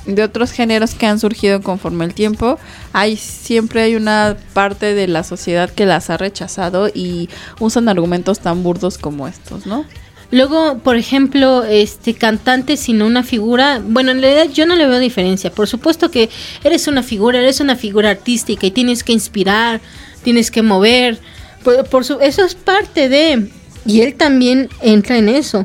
[0.06, 2.58] de otros géneros que han surgido conforme el tiempo,
[2.92, 8.38] hay siempre hay una parte de la sociedad que las ha rechazado y usan argumentos
[8.38, 9.84] tan burdos como estos, ¿no?
[10.30, 14.98] Luego, por ejemplo, este cantante sin una figura, bueno, en realidad yo no le veo
[14.98, 15.52] diferencia.
[15.52, 16.28] Por supuesto que
[16.64, 19.80] eres una figura, eres una figura artística y tienes que inspirar,
[20.24, 21.18] tienes que mover.
[21.62, 23.50] Por, por su, eso es parte de,
[23.86, 25.64] y él también entra en eso.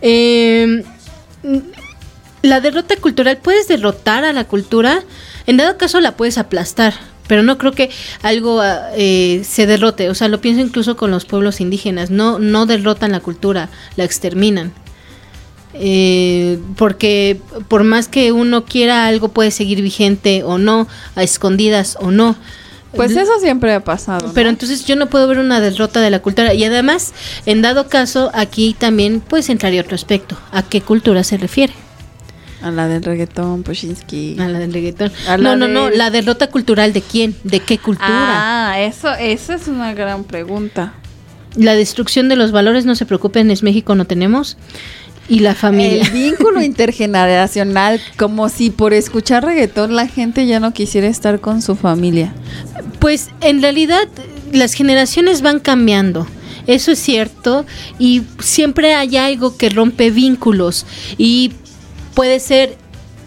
[0.00, 0.82] Eh,
[2.42, 5.02] la derrota cultural, puedes derrotar a la cultura,
[5.46, 6.94] en dado caso la puedes aplastar,
[7.26, 7.90] pero no creo que
[8.22, 12.38] algo ah, eh, se derrote, o sea, lo pienso incluso con los pueblos indígenas, no,
[12.38, 14.72] no derrotan la cultura, la exterminan.
[15.78, 21.98] Eh, porque por más que uno quiera algo puede seguir vigente o no, a escondidas
[22.00, 22.36] o no.
[22.94, 24.28] Pues eso siempre ha pasado.
[24.28, 24.32] ¿no?
[24.32, 26.54] Pero entonces yo no puedo ver una derrota de la cultura.
[26.54, 27.12] Y además,
[27.44, 30.38] en dado caso, aquí también pues entraría otro aspecto.
[30.50, 31.74] ¿A qué cultura se refiere?
[32.62, 34.36] A la del reggaetón, Pushinsky.
[34.38, 35.12] A la del reggaetón.
[35.26, 35.90] La No, no, de- no.
[35.90, 37.36] La derrota cultural de quién?
[37.44, 38.08] ¿De qué cultura?
[38.72, 40.94] Ah, eso, esa es una gran pregunta.
[41.56, 44.56] La destrucción de los valores, no se preocupen, es México, no tenemos.
[45.28, 46.02] Y la familia.
[46.04, 46.62] El vínculo
[47.20, 52.32] intergeneracional, como si por escuchar reggaetón la gente ya no quisiera estar con su familia.
[53.00, 54.06] Pues en realidad
[54.52, 56.26] las generaciones van cambiando.
[56.66, 57.64] Eso es cierto
[57.98, 60.84] y siempre hay algo que rompe vínculos
[61.16, 61.52] y
[62.16, 62.76] puede ser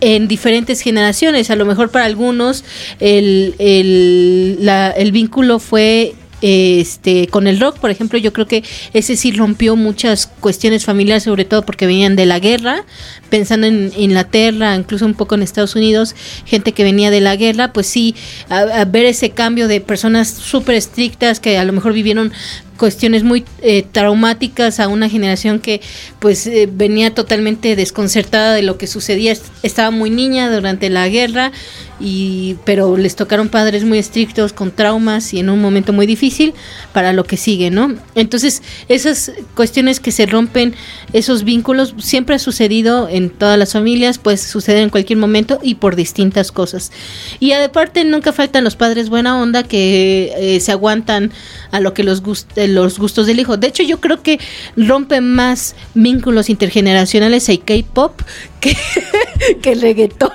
[0.01, 1.49] en diferentes generaciones.
[1.49, 2.65] A lo mejor para algunos
[2.99, 8.63] el, el, la- el vínculo fue este con el rock, por ejemplo, yo creo que
[8.93, 12.85] ese sí rompió muchas cuestiones familiares, sobre todo porque venían de la guerra,
[13.29, 16.15] pensando en Inglaterra, incluso un poco en Estados Unidos,
[16.45, 18.15] gente que venía de la guerra, pues sí,
[18.49, 22.31] a, ver ese cambio de personas súper estrictas que a lo mejor vivieron
[22.77, 25.81] cuestiones muy eh, traumáticas a una generación que
[26.19, 29.33] pues eh, venía totalmente desconcertada de lo que sucedía.
[29.33, 31.51] Est- estaba muy niña durante la guerra
[31.99, 36.53] y pero les tocaron padres muy estrictos con traumas y en un momento muy difícil
[36.93, 40.73] para lo que sigue no entonces esas cuestiones que se rompen
[41.11, 45.75] esos vínculos siempre ha sucedido en todas las familias pues sucede en cualquier momento y
[45.75, 46.93] por distintas cosas
[47.41, 51.33] y aparte nunca faltan los padres buena onda que eh, se aguantan
[51.71, 53.57] a lo que los, gust- eh, los gustos del hijo.
[53.57, 54.39] De hecho, yo creo que
[54.77, 58.21] rompe más vínculos intergeneracionales el K-pop
[58.61, 58.75] que,
[59.61, 60.31] que el reggaetón.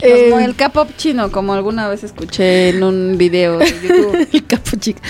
[0.00, 4.28] Eh, Como el K-pop chino, como alguna vez escuché en un video de YouTube.
[4.32, 5.00] el chico.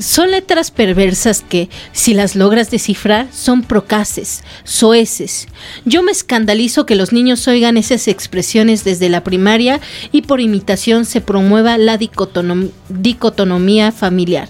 [0.00, 5.48] Son letras perversas que, si las logras descifrar, son procaces, soeces.
[5.84, 9.80] Yo me escandalizo que los niños oigan esas expresiones desde la primaria
[10.12, 14.48] y por imitación se promueva la dicotonom- dicotomía familiar.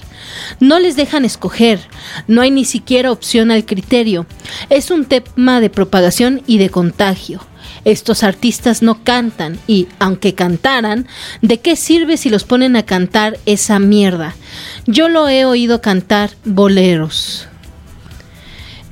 [0.60, 1.80] No les dejan escoger,
[2.28, 4.26] no hay ni siquiera opción al criterio.
[4.68, 7.40] Es un tema de propagación y de contagio.
[7.84, 11.06] Estos artistas no cantan y, aunque cantaran,
[11.42, 14.34] ¿de qué sirve si los ponen a cantar esa mierda?
[14.86, 17.48] Yo lo he oído cantar boleros.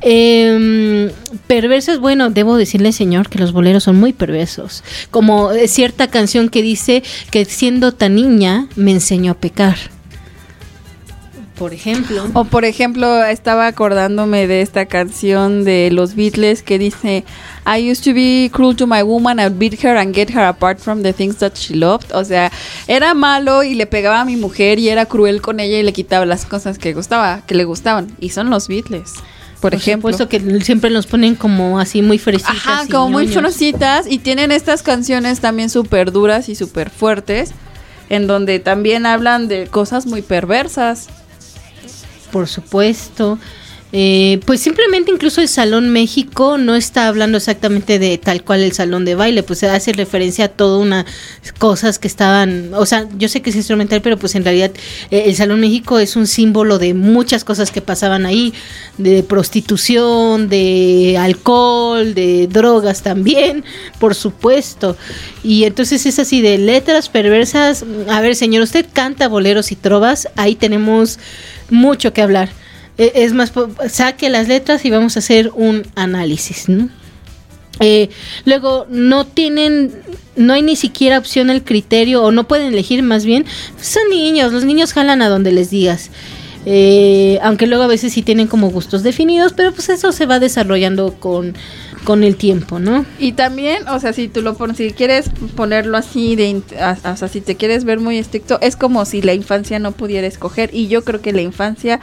[0.03, 1.13] Eh,
[1.47, 4.83] perversos, bueno, debo decirle, señor, que los boleros son muy perversos.
[5.11, 9.77] Como eh, cierta canción que dice que siendo tan niña me enseñó a pecar.
[11.57, 12.27] Por ejemplo.
[12.33, 17.25] O por ejemplo, estaba acordándome de esta canción de los Beatles que dice
[17.65, 20.81] I used to be cruel to my woman, I'd beat her and get her apart
[20.81, 22.13] from the things that she loved.
[22.15, 22.51] O sea,
[22.89, 25.93] era malo y le pegaba a mi mujer y era cruel con ella y le
[25.93, 28.09] quitaba las cosas que gustaba, que le gustaban.
[28.19, 29.13] Y son los Beatles.
[29.63, 30.13] Por, ejemplo.
[30.13, 32.57] supuesto que siempre los ponen como así muy fresitas.
[32.57, 33.41] Ajá, como muy ñoños.
[33.41, 37.53] fresitas y tienen estas canciones también súper duras y súper fuertes,
[38.09, 41.07] en donde también hablan de cosas muy perversas.
[42.33, 43.39] Por supuesto.
[43.95, 48.73] Eh, pues simplemente incluso el Salón México no está hablando exactamente de tal cual el
[48.73, 51.05] salón de baile, pues hace referencia a todas unas
[51.59, 54.71] cosas que estaban, o sea, yo sé que es instrumental, pero pues en realidad
[55.11, 58.55] eh, el Salón México es un símbolo de muchas cosas que pasaban ahí,
[58.97, 63.63] de prostitución, de alcohol, de drogas también,
[63.99, 64.97] por supuesto.
[65.45, 67.85] Y entonces es así de letras perversas.
[68.09, 71.19] A ver, señor, usted canta boleros y trovas, ahí tenemos
[71.69, 72.62] mucho que hablar.
[72.99, 73.53] Eh, Es más,
[73.91, 76.89] saque las letras y vamos a hacer un análisis, ¿no?
[77.81, 78.11] Eh,
[78.45, 79.93] luego, no tienen,
[80.37, 83.45] no hay ni siquiera opción el criterio, o no pueden elegir más bien.
[83.81, 86.11] Son niños, los niños jalan a donde les digas.
[86.65, 90.39] Eh, aunque luego a veces sí tienen como gustos definidos, pero pues eso se va
[90.39, 91.55] desarrollando con,
[92.05, 93.05] con el tiempo, ¿no?
[93.19, 96.63] Y también, o sea, si tú lo pones, si quieres ponerlo así, de,
[97.05, 100.27] o sea, si te quieres ver muy estricto, es como si la infancia no pudiera
[100.27, 100.71] escoger.
[100.73, 101.99] Y yo creo que la infancia,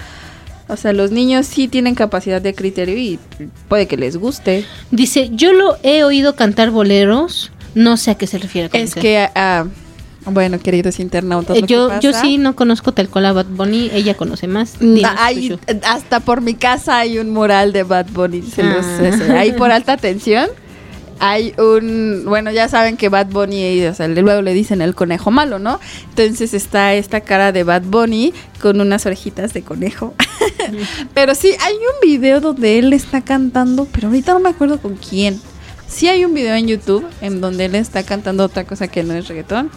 [0.70, 3.20] o sea, los niños sí tienen capacidad de criterio y
[3.68, 4.66] puede que les guste.
[4.92, 8.70] Dice, yo lo he oído cantar boleros, no sé a qué se refiere.
[8.70, 9.66] con Es que, ah,
[10.26, 13.90] bueno, queridos internautas, Eh, que yo, yo sí no conozco tal cual a Bad Bunny,
[13.94, 14.76] ella conoce más.
[15.18, 18.42] Hay- hasta por mi casa hay un mural de Bad Bunny.
[18.44, 19.08] se los- Ah.
[19.08, 20.48] ese, ahí por alta tensión
[21.20, 22.24] hay un.
[22.26, 25.80] Bueno, ya saben que Bad Bunny, o sea, luego le dicen el conejo malo, ¿no?
[26.10, 30.14] Entonces está esta cara de Bad Bunny con unas orejitas de conejo.
[31.14, 34.96] pero sí, hay un video donde él está cantando, pero ahorita no me acuerdo con
[34.96, 35.40] quién.
[35.88, 39.14] Sí hay un video en YouTube en donde él está cantando otra cosa que no
[39.14, 39.72] es reggaetón.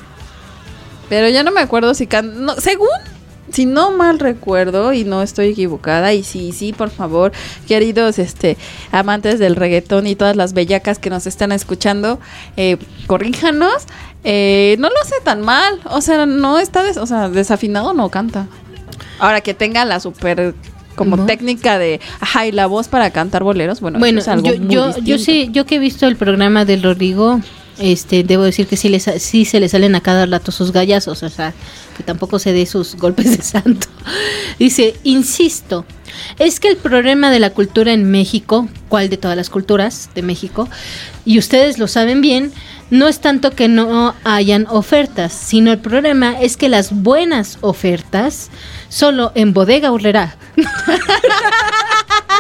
[1.09, 2.45] Pero ya no me acuerdo si can...
[2.45, 2.89] no, según,
[3.51, 7.33] si no mal recuerdo y no estoy equivocada, y sí, sí, por favor,
[7.67, 8.57] queridos este
[8.93, 12.19] amantes del reggaetón y todas las bellacas que nos están escuchando,
[12.57, 12.77] eh,
[13.07, 13.75] corríjanos.
[14.25, 18.09] Eh, no lo hace tan mal, o sea, no está, des- o sea, desafinado no
[18.09, 18.47] canta.
[19.19, 20.55] Ahora que tenga la super
[20.95, 24.59] como técnica de, ajá, y la voz para cantar boleros, bueno, Bueno, es algo yo,
[24.61, 27.41] muy yo, yo sí, yo que he visto el programa del Rodrigo,
[27.83, 31.23] este, debo decir que sí, les, sí se le salen a cada rato sus gallazos,
[31.23, 31.53] o sea,
[31.97, 33.89] que tampoco se dé sus golpes de santo.
[34.59, 35.85] Dice, insisto,
[36.39, 40.23] es que el problema de la cultura en México, ¿cuál de todas las culturas de
[40.23, 40.69] México?
[41.25, 42.53] Y ustedes lo saben bien,
[42.91, 48.51] no es tanto que no hayan ofertas, sino el problema es que las buenas ofertas
[48.89, 50.37] solo en Bodega Urrera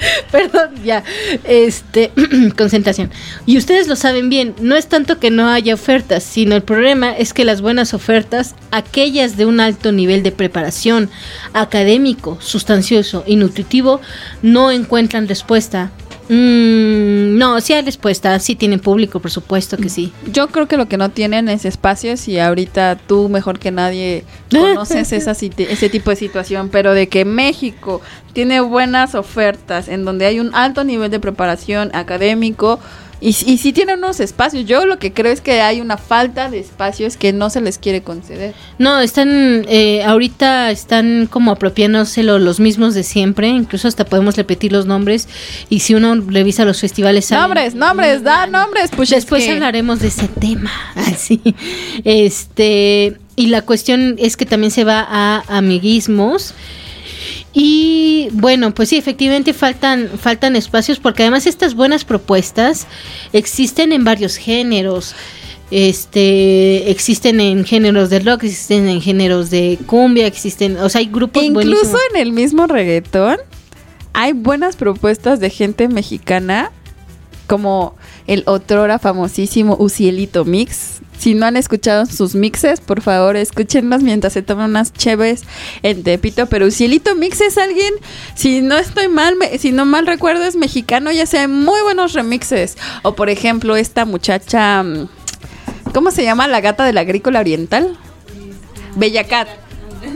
[0.30, 1.02] Perdón, ya.
[1.44, 2.12] Este,
[2.56, 3.10] concentración.
[3.46, 7.16] Y ustedes lo saben bien, no es tanto que no haya ofertas, sino el problema
[7.16, 11.10] es que las buenas ofertas, aquellas de un alto nivel de preparación
[11.52, 14.00] académico, sustancioso y nutritivo,
[14.42, 15.90] no encuentran respuesta.
[16.32, 20.12] Mm, no, sí hay respuesta, sí tienen público, por supuesto que sí.
[20.32, 24.24] Yo creo que lo que no tienen es espacios y ahorita tú mejor que nadie
[24.50, 28.00] conoces esa, ese tipo de situación, pero de que México
[28.32, 32.78] tiene buenas ofertas en donde hay un alto nivel de preparación académico
[33.20, 34.64] y, y sí tiene unos espacios.
[34.66, 37.78] Yo lo que creo es que hay una falta de espacios que no se les
[37.78, 38.54] quiere conceder.
[38.78, 44.72] No, están, eh, ahorita están como apropiándoselo los mismos de siempre, incluso hasta podemos repetir
[44.72, 45.28] los nombres
[45.68, 47.30] y si uno revisa los festivales...
[47.30, 51.40] salen- Nombres, nombres, da nombres, pues Después es que- hablaremos de ese tema, así.
[52.04, 56.54] Este, y la cuestión es que también se va a amiguismos.
[57.52, 62.86] Y bueno, pues sí, efectivamente faltan, faltan espacios porque además estas buenas propuestas
[63.32, 65.14] existen en varios géneros.
[65.72, 71.06] Este, existen en géneros de rock, existen en géneros de cumbia, existen, o sea, hay
[71.06, 72.00] grupos Incluso buenísimos.
[72.12, 73.38] en el mismo reggaetón
[74.12, 76.72] hay buenas propuestas de gente mexicana,
[77.46, 77.94] como
[78.26, 81.00] el otrora famosísimo Ucielito Mix.
[81.20, 85.42] Si no han escuchado sus mixes, por favor, escúchenlos mientras se toman unas cheves
[85.82, 86.46] en Tepito.
[86.46, 87.92] Pero Ucielito Mix es alguien,
[88.34, 92.14] si no estoy mal, me- si no mal recuerdo, es mexicano y hace muy buenos
[92.14, 92.78] remixes.
[93.02, 95.08] O por ejemplo, esta muchacha, mm,
[95.92, 96.48] ¿cómo se llama?
[96.48, 97.98] La gata de la agrícola oriental.
[98.96, 99.48] Bella Cat.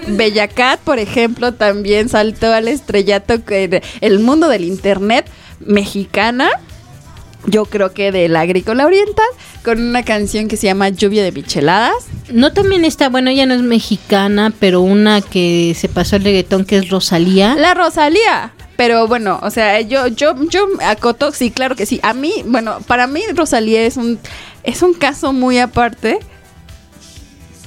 [0.09, 5.27] Bella Cat, por ejemplo, también saltó al estrellato en el mundo del internet
[5.61, 6.49] mexicana.
[7.47, 9.27] Yo creo que de la agrícola oriental,
[9.65, 12.07] con una canción que se llama Lluvia de Micheladas.
[12.33, 16.65] No también está, bueno, ella no es mexicana, pero una que se pasó el reggaetón
[16.65, 17.55] que es Rosalía.
[17.57, 18.53] La Rosalía.
[18.77, 22.01] Pero bueno, o sea, yo, yo, yo acoto, sí, claro que sí.
[22.03, 24.19] A mí, bueno, para mí Rosalía es un,
[24.63, 26.19] es un caso muy aparte.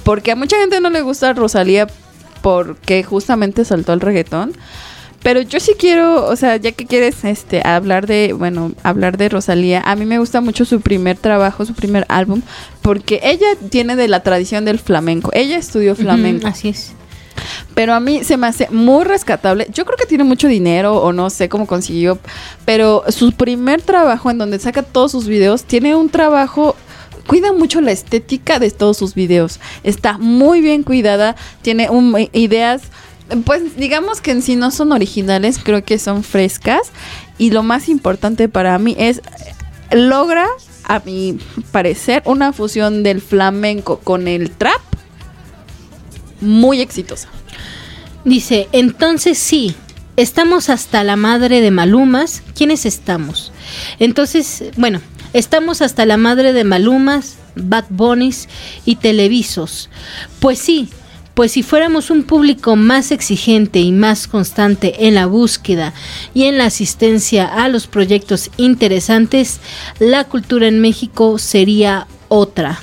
[0.02, 1.86] Porque a mucha gente no le gusta Rosalía
[2.42, 4.54] porque justamente saltó al reggaetón.
[5.22, 9.28] Pero yo sí quiero, o sea, ya que quieres este hablar de, bueno, hablar de
[9.28, 12.40] Rosalía, a mí me gusta mucho su primer trabajo, su primer álbum,
[12.82, 15.30] porque ella tiene de la tradición del flamenco.
[15.34, 16.46] Ella estudió flamenco.
[16.46, 16.92] Así es.
[17.74, 19.66] Pero a mí se me hace muy rescatable.
[19.72, 22.18] Yo creo que tiene mucho dinero o no sé cómo consiguió.
[22.64, 26.76] Pero su primer trabajo en donde saca todos sus videos tiene un trabajo...
[27.26, 29.60] Cuida mucho la estética de todos sus videos.
[29.84, 31.36] Está muy bien cuidada.
[31.62, 32.82] Tiene un- ideas...
[33.44, 36.90] Pues digamos que en sí no son originales, creo que son frescas.
[37.36, 39.20] Y lo más importante para mí es...
[39.90, 40.46] Logra,
[40.84, 41.38] a mi
[41.72, 44.82] parecer, una fusión del flamenco con el trap
[46.40, 47.28] muy exitosa.
[48.24, 49.74] Dice, entonces sí,
[50.16, 52.42] estamos hasta la madre de Malumas.
[52.54, 53.52] ¿Quiénes estamos?
[53.98, 55.00] Entonces, bueno,
[55.32, 58.48] estamos hasta la madre de Malumas, Bad Bunnies
[58.84, 59.88] y Televisos.
[60.40, 60.90] Pues sí,
[61.38, 65.94] pues si fuéramos un público más exigente y más constante en la búsqueda
[66.34, 69.60] y en la asistencia a los proyectos interesantes,
[70.00, 72.80] la cultura en México sería otra.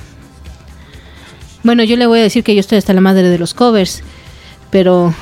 [1.64, 4.04] Bueno, yo le voy a decir que yo estoy hasta la madre de los covers,
[4.72, 5.14] pero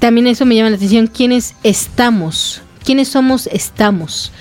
[0.00, 1.06] también eso me llama la atención.
[1.06, 2.62] ¿Quiénes estamos?
[2.84, 4.32] ¿Quiénes somos estamos?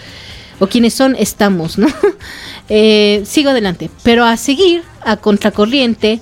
[0.58, 1.86] O quiénes son estamos, ¿no?
[2.68, 3.91] Eh, sigo adelante.
[4.02, 6.20] Pero a seguir, a contracorriente,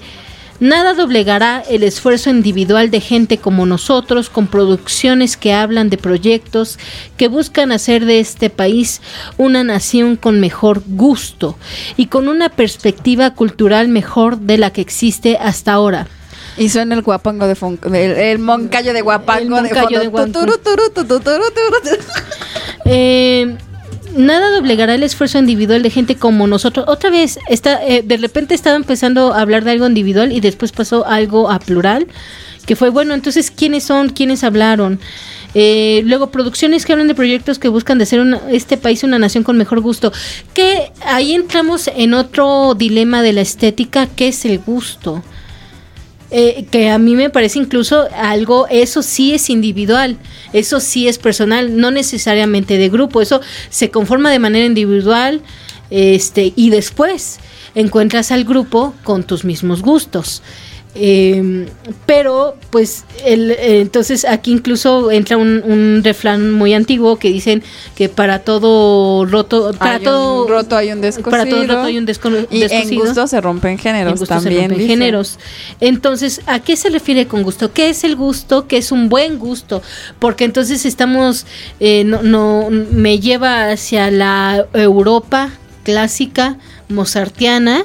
[0.64, 6.80] nada doblegará el esfuerzo individual de gente como nosotros, con producciones que hablan de proyectos
[7.18, 9.02] que buscan hacer de este país
[9.38, 11.58] una nación con mejor gusto
[11.98, 16.08] y con una perspectiva cultural mejor de la que existe hasta ahora.
[16.56, 20.10] Y suena el guapango de fon- el, el moncayo de guapango El de moncayo de
[20.12, 20.40] fondo.
[20.42, 20.54] guapango.
[22.86, 23.58] Eh,
[24.16, 26.86] nada doblegará el esfuerzo individual de gente como nosotros.
[26.88, 30.72] Otra vez, está, eh, de repente estaba empezando a hablar de algo individual y después
[30.72, 32.08] pasó algo a plural,
[32.66, 34.10] que fue bueno, entonces, ¿quiénes son?
[34.10, 35.00] ¿Quiénes hablaron?
[35.56, 39.20] Eh, luego, producciones que hablan de proyectos que buscan de hacer una- este país una
[39.20, 40.12] nación con mejor gusto.
[40.54, 45.22] Que ahí entramos en otro dilema de la estética, que es el gusto.
[46.36, 50.18] Eh, que a mí me parece incluso algo, eso sí es individual,
[50.52, 55.44] eso sí es personal, no necesariamente de grupo, eso se conforma de manera individual
[55.92, 57.40] este, y después
[57.76, 60.42] encuentras al grupo con tus mismos gustos.
[60.96, 61.66] Eh,
[62.06, 67.64] pero pues el, eh, entonces aquí incluso entra un, un refrán muy antiguo que dicen
[67.96, 71.32] que para todo roto para Hay un todo roto hay un descosido.
[71.32, 73.06] para todo roto hay un desco- Y en descosido.
[73.06, 74.62] gusto se rompen géneros En gusto se también.
[74.70, 74.90] rompen dice.
[74.90, 75.40] géneros.
[75.80, 77.74] Entonces, ¿a qué se refiere con gusto?
[77.74, 78.68] ¿Qué es el gusto?
[78.68, 79.82] ¿Qué es un buen gusto?
[80.20, 81.48] Porque entonces estamos,
[81.80, 85.50] eh, no, no, me lleva hacia la Europa
[85.84, 87.84] clásica, mozartiana,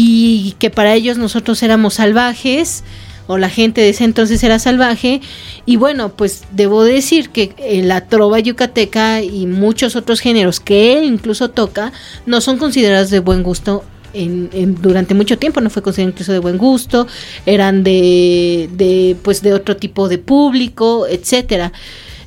[0.00, 2.84] y que para ellos nosotros éramos salvajes,
[3.26, 5.20] o la gente de ese entonces era salvaje,
[5.66, 10.92] y bueno, pues debo decir que eh, la trova yucateca y muchos otros géneros que
[10.96, 11.92] él incluso toca,
[12.26, 13.82] no son considerados de buen gusto
[14.14, 17.06] en, en- durante mucho tiempo no fue considerado incluso de buen gusto,
[17.44, 21.72] eran de, de pues de otro tipo de público, etcétera.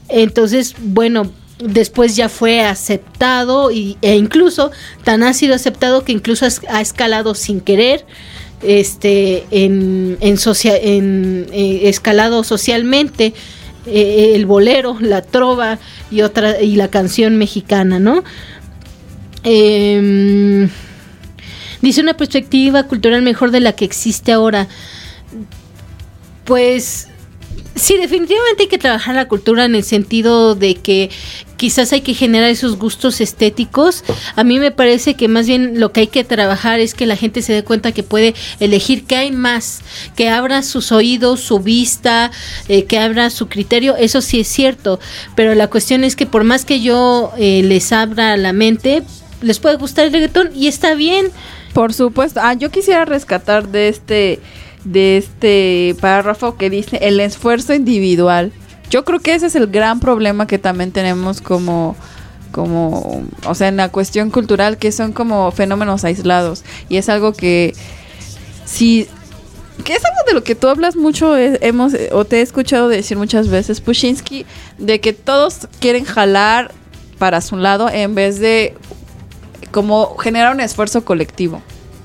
[0.09, 1.31] Entonces, bueno,
[1.61, 4.71] después ya fue aceptado y, e incluso
[5.03, 8.05] tan ha sido aceptado que incluso ha escalado sin querer
[8.61, 13.33] este en, en, en eh, escalado socialmente
[13.85, 15.79] eh, el bolero, la trova
[16.11, 18.23] y otra y la canción mexicana, ¿no?
[19.43, 20.69] Em,
[21.81, 24.67] dice una perspectiva cultural mejor de la que existe ahora.
[26.45, 27.07] Pues
[27.75, 31.09] sí, definitivamente hay que trabajar la cultura en el sentido de que
[31.57, 34.03] quizás hay que generar esos gustos estéticos.
[34.35, 37.15] A mí me parece que más bien lo que hay que trabajar es que la
[37.15, 39.81] gente se dé cuenta que puede elegir que hay más,
[40.15, 42.31] que abra sus oídos, su vista,
[42.67, 43.95] eh, que abra su criterio.
[43.95, 44.99] Eso sí es cierto,
[45.35, 49.03] pero la cuestión es que por más que yo eh, les abra la mente,
[49.41, 51.27] les puede gustar el reggaetón y está bien.
[51.73, 52.41] Por supuesto.
[52.43, 54.39] Ah, yo quisiera rescatar de este
[54.83, 58.51] de este párrafo que dice el esfuerzo individual.
[58.89, 61.95] Yo creo que ese es el gran problema que también tenemos como
[62.51, 67.31] como o sea, en la cuestión cultural que son como fenómenos aislados y es algo
[67.31, 67.73] que
[68.65, 69.07] si
[69.83, 72.41] que es algo de lo que tú hablas mucho, eh, hemos, eh, o te he
[72.41, 74.45] escuchado decir muchas veces, Pushinsky,
[74.77, 76.71] de que todos quieren jalar
[77.17, 78.75] para su lado en vez de
[79.71, 81.61] como generar un esfuerzo colectivo.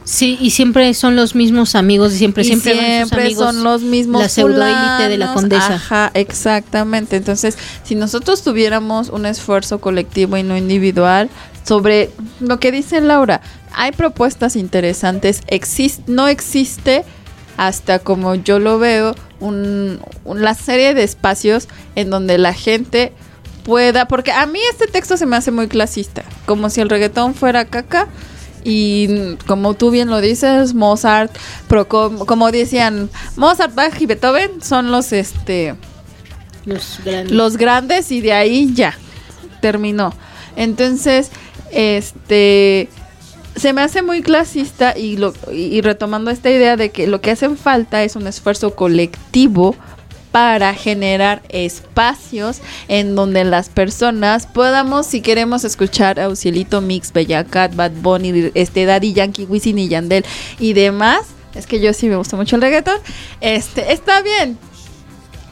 [0.07, 4.22] Sí, y siempre son los mismos amigos, y siempre, Y siempre, amigos, son los mismos
[4.22, 5.74] la pseudoélite de la condesa.
[5.74, 7.16] Ajá, exactamente.
[7.16, 11.28] Entonces, si nosotros tuviéramos un esfuerzo colectivo y no individual
[11.64, 13.40] sobre lo que dice Laura,
[13.74, 17.04] hay propuestas interesantes, exis- no existe
[17.57, 23.12] hasta como yo lo veo un, una serie de espacios en donde la gente
[23.64, 27.34] pueda, porque a mí este texto se me hace muy clasista, como si el reggaetón
[27.34, 28.07] fuera caca
[28.68, 31.30] y como tú bien lo dices, Mozart,
[31.68, 35.76] Procom- como decían, Mozart, Bach y Beethoven son los este
[36.64, 37.32] los grandes.
[37.32, 38.98] los grandes y de ahí ya
[39.60, 40.12] terminó.
[40.56, 41.30] Entonces,
[41.70, 42.88] este
[43.54, 47.30] se me hace muy clasista y, lo, y retomando esta idea de que lo que
[47.30, 49.76] hacen falta es un esfuerzo colectivo
[50.37, 57.43] para generar espacios en donde las personas podamos, si queremos escuchar a Ucielito Mix, Bella
[57.45, 60.26] Cat, Bad Bunny, este Daddy Yankee, Wisin y Yandel
[60.59, 61.20] y demás,
[61.55, 62.99] es que yo sí me gusta mucho el reggaetón,
[63.41, 64.59] este, está bien,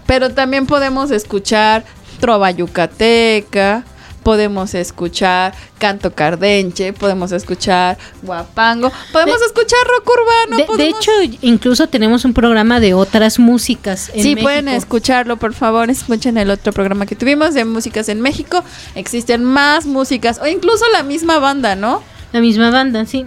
[0.04, 1.82] pero también podemos escuchar
[2.20, 3.86] trova yucateca,
[4.24, 10.56] podemos escuchar canto cardenche, podemos escuchar guapango, podemos De- escuchar rock urbano.
[10.56, 11.12] de, de podemos- hecho,
[11.42, 14.10] incluso tenemos un programa de otras músicas.
[14.14, 18.20] En Sí, pueden escucharlo, por favor, escuchen el otro programa que tuvimos de músicas en
[18.20, 18.64] México.
[18.94, 22.02] Existen más músicas, o incluso la misma banda, ¿no?
[22.32, 23.26] La misma banda, sí.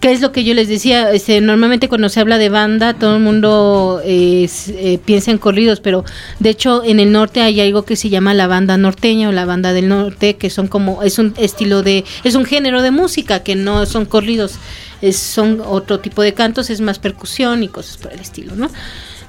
[0.00, 3.16] Que es lo que yo les decía, este, normalmente cuando se habla de banda, todo
[3.16, 6.04] el mundo eh, eh, piensa en corridos, pero
[6.38, 9.44] de hecho en el norte hay algo que se llama la banda norteña o la
[9.44, 13.42] banda del norte, que son como, es un estilo de, es un género de música,
[13.42, 14.54] que no son corridos,
[15.02, 18.70] es, son otro tipo de cantos, es más percusión y cosas por el estilo, ¿no?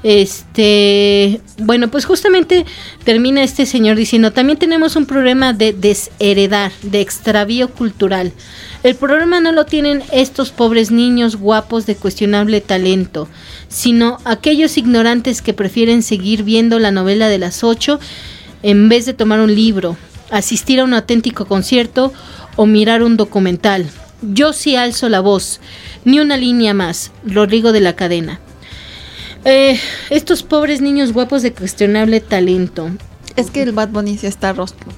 [0.02, 2.66] Este, bueno, pues justamente
[3.04, 8.32] termina este señor diciendo, también tenemos un problema de desheredar, de extravío cultural.
[8.82, 13.28] El problema no lo tienen estos pobres niños guapos de cuestionable talento,
[13.68, 18.00] sino aquellos ignorantes que prefieren seguir viendo la novela de las ocho
[18.64, 19.98] en vez de tomar un libro,
[20.32, 22.14] asistir a un auténtico concierto
[22.56, 23.90] o mirar un documental.
[24.22, 25.60] Yo sí alzo la voz,
[26.06, 28.40] ni una línea más, Rodrigo de la cadena.
[29.44, 29.78] Eh,
[30.10, 32.90] estos pobres niños guapos de cuestionable talento.
[33.36, 34.90] Es que el Bad Bunny sí está rostro.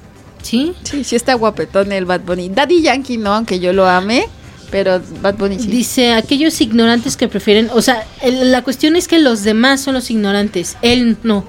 [0.42, 0.74] ¿Sí?
[0.84, 2.50] Sí, sí está guapetón el Bad Bunny.
[2.50, 4.26] Daddy Yankee no, aunque yo lo ame,
[4.72, 5.68] pero Bad Bunny sí.
[5.68, 9.94] Dice, aquellos ignorantes que prefieren, o sea, el- la cuestión es que los demás son
[9.94, 11.46] los ignorantes, él no.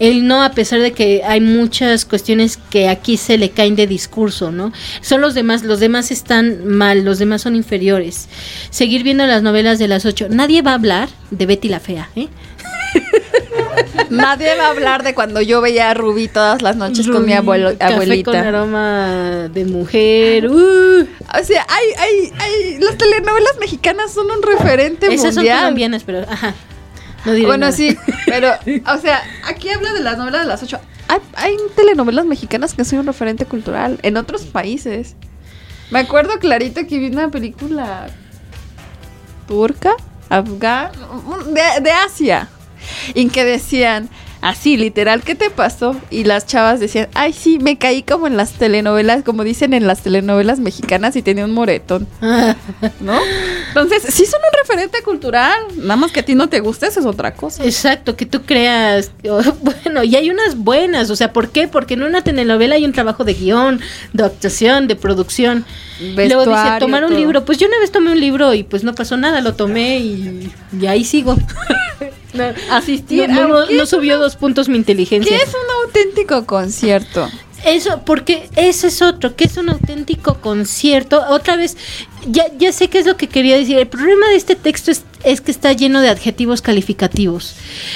[0.00, 3.88] Él no, a pesar de que hay muchas cuestiones que aquí se le caen de
[3.88, 4.72] discurso, ¿no?
[5.00, 8.28] Son los demás, los demás están mal, los demás son inferiores.
[8.70, 10.28] Seguir viendo las novelas de las ocho.
[10.30, 12.28] Nadie va a hablar de Betty la Fea, ¿eh?
[14.10, 17.32] Nadie va a hablar de cuando yo veía a Rubí todas las noches con mi
[17.32, 18.40] abuelo, Café con abuelita.
[18.48, 20.48] aroma de mujer.
[20.48, 21.00] uh.
[21.40, 25.60] O sea, hay, hay, hay, las telenovelas mexicanas son un referente Esas son mundial.
[25.60, 26.54] colombianas, pero ajá.
[27.24, 27.72] No diré bueno, nada.
[27.72, 28.50] sí, pero,
[28.86, 30.78] o sea, aquí habla de las novelas de las ocho.
[31.08, 35.16] Hay, hay telenovelas mexicanas que son un referente cultural en otros países.
[35.90, 38.08] Me acuerdo clarito que vi una película
[39.46, 39.94] turca,
[40.28, 40.92] afgana,
[41.46, 42.48] de, de Asia,
[43.14, 44.08] en que decían
[44.40, 45.96] así, literal, ¿qué te pasó?
[46.10, 49.86] Y las chavas decían, ay, sí, me caí como en las telenovelas, como dicen en
[49.86, 52.06] las telenovelas mexicanas y tenía un moretón.
[53.00, 53.18] ¿no?
[53.68, 55.58] Entonces, sí son un referente cultural.
[55.76, 57.64] Nada más que a ti no te guste, eso es otra cosa.
[57.64, 59.10] Exacto, que tú creas.
[59.60, 61.10] Bueno, y hay unas buenas.
[61.10, 61.68] O sea, ¿por qué?
[61.68, 63.80] Porque en una telenovela hay un trabajo de guion,
[64.12, 65.64] de actuación, de producción.
[66.00, 67.18] Y Luego dice, Vestuario, tomar un todo.
[67.18, 67.44] libro.
[67.44, 70.52] Pues yo una vez tomé un libro y pues no pasó nada, lo tomé y,
[70.80, 71.36] y ahí sigo.
[72.38, 75.36] No, Asistir no, a- no- ¿qué no es subió dos puntos mi inteligencia.
[75.36, 77.28] ¿Qué es un auténtico concierto?
[77.64, 81.22] Eso, porque ese es otro, que es un auténtico concierto.
[81.28, 81.76] Otra vez,
[82.26, 83.78] ya, ya sé qué es lo que quería decir.
[83.78, 87.54] El problema de este texto es, es que está lleno de adjetivos calificativos.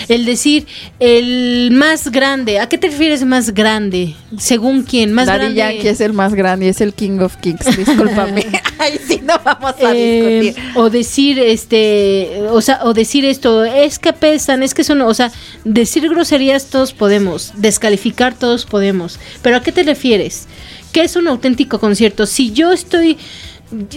[0.08, 0.66] El decir,
[1.00, 2.58] el más grande.
[2.58, 4.14] ¿A qué te refieres más grande?
[4.38, 5.12] ¿Según quién?
[5.12, 5.56] Más Daddy grande.
[5.58, 7.64] Yankee es el más grande y es el King of Kings.
[7.76, 8.46] Discúlpame.
[8.78, 10.64] Ay, sí, no vamos a Eh, discutir.
[10.76, 15.14] o decir este o sea o decir esto es que pesan es que son o
[15.14, 15.30] sea
[15.64, 20.46] decir groserías todos podemos descalificar todos podemos pero a qué te refieres
[20.92, 23.18] qué es un auténtico concierto si yo estoy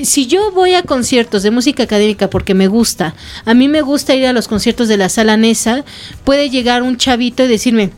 [0.01, 3.15] si yo voy a conciertos de música académica porque me gusta,
[3.45, 5.83] a mí me gusta ir a los conciertos de la sala Nesa,
[6.23, 7.91] puede llegar un chavito y decirme,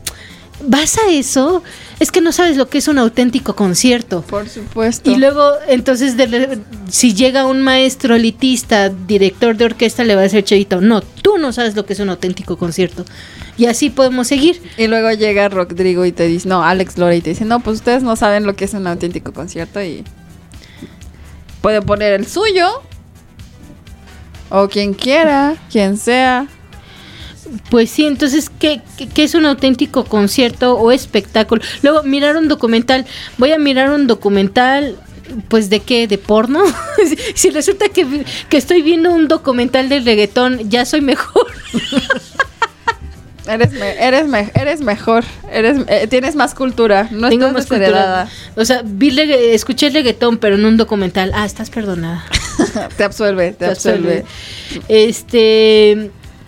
[0.66, 1.62] vas a eso,
[2.00, 4.22] es que no sabes lo que es un auténtico concierto.
[4.22, 5.10] Por supuesto.
[5.10, 6.58] Y luego, entonces, de
[6.90, 11.38] si llega un maestro elitista, director de orquesta, le va a decir, Chavito, no, tú
[11.38, 13.04] no sabes lo que es un auténtico concierto.
[13.56, 14.62] Y así podemos seguir.
[14.76, 17.78] Y luego llega Rodrigo y te dice, no, Alex Lora y te dice, no, pues
[17.78, 20.04] ustedes no saben lo que es un auténtico concierto y
[21.60, 22.82] puede poner el suyo
[24.50, 26.46] o quien quiera, quien sea.
[27.70, 28.82] Pues sí, entonces, ¿qué,
[29.16, 31.62] es un auténtico concierto o espectáculo?
[31.82, 33.06] Luego, mirar un documental.
[33.38, 34.96] Voy a mirar un documental,
[35.48, 36.06] pues, ¿de qué?
[36.06, 36.62] ¿De porno?
[37.34, 41.46] si, resulta que, que estoy viendo un documental de reggaetón, ya soy mejor.
[43.48, 47.66] Eres, me- eres, me- eres mejor, eres, eh, tienes más cultura, no Tengo estás más
[47.66, 47.78] cultura.
[47.88, 48.28] desheredada.
[48.56, 51.32] O sea, vi regga- escuché reggaetón, pero en un documental.
[51.34, 52.24] Ah, estás perdonada.
[52.96, 54.24] te absuelve, te, Te absuelve.
[54.68, 54.84] absuelve.
[54.88, 55.92] Este,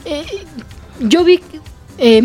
[0.05, 0.24] eh,
[1.01, 1.40] yo vi
[1.98, 2.22] eh,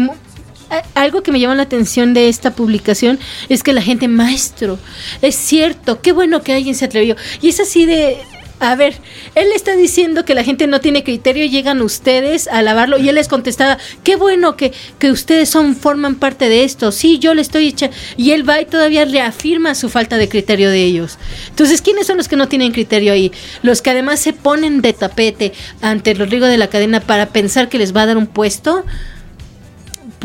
[0.70, 3.20] a- algo que me llamó la atención de esta publicación
[3.50, 4.80] es que la gente, maestro,
[5.22, 7.16] es cierto, qué bueno que alguien se atrevió.
[7.42, 8.18] Y es así de,
[8.60, 8.96] a ver,
[9.36, 13.16] él está diciendo que la gente no tiene criterio, llegan ustedes a alabarlo y él
[13.16, 17.42] les contestaba, qué bueno que, que ustedes son, forman parte de esto, sí, yo le
[17.42, 21.18] estoy echando, y él va y todavía reafirma su falta de criterio de ellos.
[21.50, 23.32] Entonces, ¿quiénes son los que no tienen criterio ahí?
[23.62, 27.78] Los que además se ponen de tapete ante Rodrigo de la cadena para pensar que
[27.78, 28.86] les va a dar un puesto.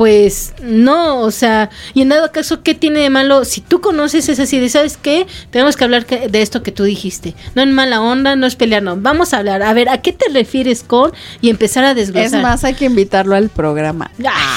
[0.01, 3.45] Pues no, o sea, y en dado caso, ¿qué tiene de malo?
[3.45, 5.27] Si tú conoces es así de, ¿sabes qué?
[5.51, 7.35] Tenemos que hablar de esto que tú dijiste.
[7.55, 8.97] No en mala onda, no es pelear, no.
[8.97, 9.63] Vamos a hablar.
[9.63, 11.13] A ver, ¿a qué te refieres con?
[11.43, 12.41] Y empezar a Es desglosar.
[12.41, 14.11] más, hay que invitarlo al programa.
[14.25, 14.57] Ah,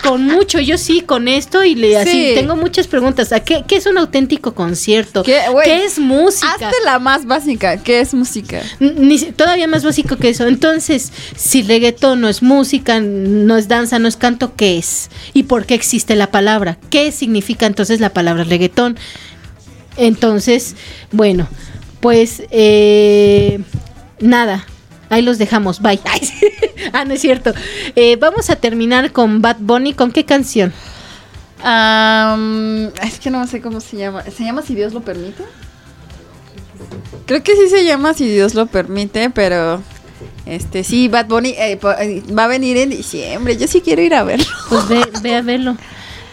[0.00, 2.32] con mucho, yo sí, con esto y le así Sí.
[2.34, 3.32] tengo muchas preguntas.
[3.32, 5.22] ¿A qué, qué es un auténtico concierto?
[5.22, 5.38] ¿Qué,
[5.84, 6.52] es música?
[6.52, 8.62] Hazte la más básica, ¿qué es música?
[8.78, 10.46] Ni todavía más básico que eso.
[10.46, 15.10] Entonces, si reggaetón no es música, no es danza, no es canto, ¿qué es?
[15.32, 16.78] ¿Y por qué existe la palabra?
[16.90, 18.98] ¿Qué significa entonces la palabra reggaetón?
[19.96, 20.76] Entonces,
[21.12, 21.48] bueno,
[22.00, 23.60] pues eh,
[24.20, 24.66] nada.
[25.08, 25.98] Ahí los dejamos, bye.
[26.04, 26.46] Ay, sí.
[26.92, 27.52] ah, no es cierto.
[27.96, 29.94] Eh, vamos a terminar con Bad Bunny.
[29.94, 30.72] ¿Con qué canción?
[31.62, 34.22] Am, es que no sé cómo se llama.
[34.24, 35.44] ¿Se llama Si Dios lo permite?
[37.26, 39.82] Creo que sí se llama Si Dios lo permite, pero
[40.46, 43.56] este sí, Bad Bunny eh, eh, va a venir en diciembre.
[43.56, 44.46] Yo sí quiero ir a verlo.
[44.68, 45.76] Pues ve, ve a verlo.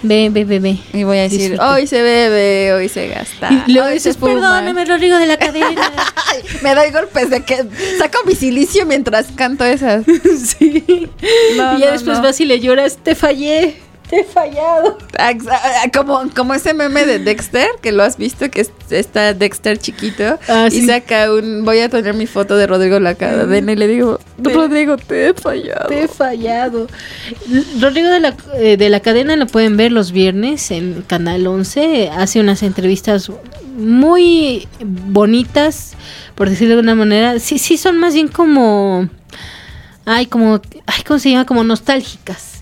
[0.03, 0.77] Ve, ve, ve, ve.
[0.93, 1.73] Y voy a decir, Disfruta.
[1.73, 3.49] hoy se bebe, hoy se gasta.
[3.65, 4.33] Y luego hoy dices, se fuma".
[4.33, 5.91] perdóname, Rodrigo de la cadena.
[6.61, 7.65] Me doy golpes de que
[7.97, 10.05] saco mi silicio mientras canto esas.
[10.59, 11.09] sí.
[11.57, 12.23] No, y ya no, después no.
[12.23, 13.75] vas y le lloras, te fallé,
[14.09, 14.97] te he fallado.
[15.17, 15.33] Ah,
[15.93, 20.39] Como, como ese meme de Dexter, que lo has visto, que es- está Dexter chiquito.
[20.47, 20.87] Ah, y sí.
[20.87, 21.65] saca un.
[21.65, 25.29] Voy a tener mi foto de Rodrigo la cadena y le digo, Te- Rodrigo, te
[25.29, 25.87] he fallado.
[25.87, 26.87] Te he fallado.
[27.79, 32.09] Rodrigo de la, eh, de la cadena lo pueden ver los viernes en Canal 11.
[32.09, 33.29] Hace unas entrevistas
[33.77, 35.93] muy bonitas,
[36.35, 37.39] por decirlo de alguna manera.
[37.39, 39.09] Sí, sí, son más bien como.
[40.05, 40.61] Ay, como.
[40.85, 41.45] Ay, ¿cómo se llama?
[41.45, 42.56] Como nostálgicas.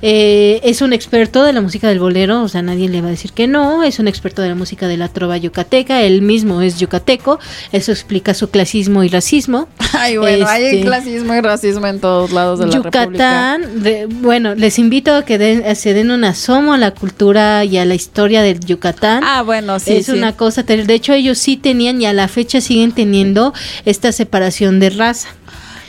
[0.00, 3.10] Eh, es un experto de la música del bolero, o sea, nadie le va a
[3.10, 3.82] decir que no.
[3.82, 6.02] Es un experto de la música de la trova yucateca.
[6.02, 7.40] Él mismo es yucateco.
[7.72, 9.68] Eso explica su clasismo y racismo.
[9.92, 13.04] Ay, bueno, hay Este- clasismo y racismo en todos lados de la República.
[13.06, 17.64] Yucatán, de- bueno, les invito a que den- se den un asomo a la cultura
[17.64, 19.22] y a la historia del Yucatán.
[19.24, 19.96] Ah, bueno, sí.
[19.96, 20.12] es sí.
[20.12, 20.62] una cosa.
[20.62, 23.52] De hecho, ellos sí tenían y a la fecha siguen teniendo
[23.84, 25.28] esta separación de raza.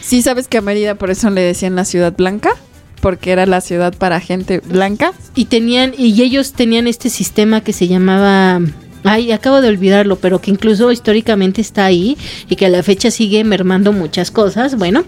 [0.01, 2.49] Sí, sabes que a Mérida por eso le decían la ciudad blanca,
[2.99, 5.13] porque era la ciudad para gente blanca.
[5.35, 8.59] Y tenían, y ellos tenían este sistema que se llamaba.
[9.05, 12.17] Ay, acabo de olvidarlo, pero que incluso históricamente está ahí
[12.49, 14.75] y que a la fecha sigue mermando muchas cosas.
[14.75, 15.05] Bueno,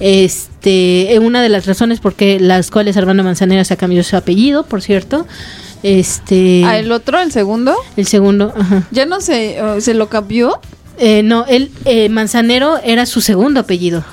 [0.00, 4.04] este, eh, una de las razones por qué las cuales Armando Manzanera se ha cambiado
[4.04, 5.26] su apellido, por cierto.
[5.82, 8.86] Este, Ah, el otro, el segundo, el segundo, ajá.
[8.90, 10.60] ya no sé, se lo cambió.
[10.98, 14.04] Eh, no, él, eh, Manzanero era su segundo apellido.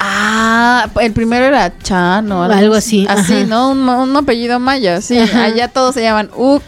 [0.00, 3.44] Ah, el primero era Chan o Algo así, Así, ajá.
[3.46, 3.70] ¿no?
[3.70, 5.18] Un, un apellido maya, sí.
[5.18, 5.44] Ajá.
[5.44, 6.62] Allá todos se llaman Uk,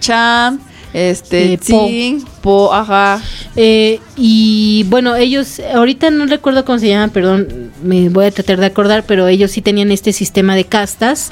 [0.00, 0.60] Chan,
[0.92, 1.86] este, Eh, Po.
[1.86, 3.22] Tsing, Po, ajá.
[3.54, 8.58] Eh, y bueno, ellos, ahorita no recuerdo cómo se llaman, perdón, me voy a tratar
[8.58, 11.30] de acordar, pero ellos sí tenían este sistema de castas.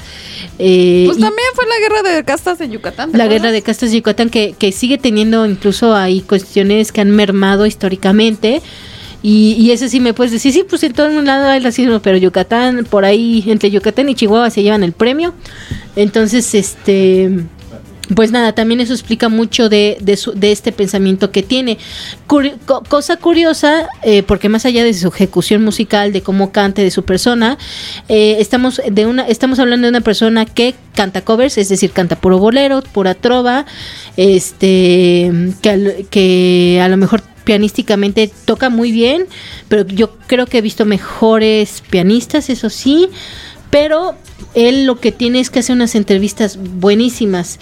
[0.57, 3.11] eh, Pues también fue la guerra de castas en Yucatán.
[3.11, 3.41] ¿te la acuerdas?
[3.41, 7.65] guerra de castas de Yucatán, que, que sigue teniendo incluso ahí cuestiones que han mermado
[7.65, 8.61] históricamente.
[9.23, 11.99] Y, y eso sí me puedes decir, sí, pues en todo un lado hay racismo,
[11.99, 15.33] pero Yucatán, por ahí, entre Yucatán y Chihuahua se llevan el premio.
[15.95, 17.29] Entonces, este,
[18.15, 21.77] pues nada, también eso explica mucho de, de, su- de este pensamiento que tiene.
[22.89, 27.03] Cosa curiosa, eh, porque más allá de su ejecución musical, de cómo cante, de su
[27.03, 27.57] persona,
[28.09, 32.15] eh, estamos, de una, estamos hablando de una persona que canta covers, es decir, canta
[32.15, 33.65] puro bolero, pura trova,
[34.17, 39.25] este, que, que a lo mejor pianísticamente toca muy bien,
[39.67, 43.09] pero yo creo que he visto mejores pianistas, eso sí,
[43.69, 44.15] pero
[44.53, 47.59] él lo que tiene es que hacer unas entrevistas buenísimas.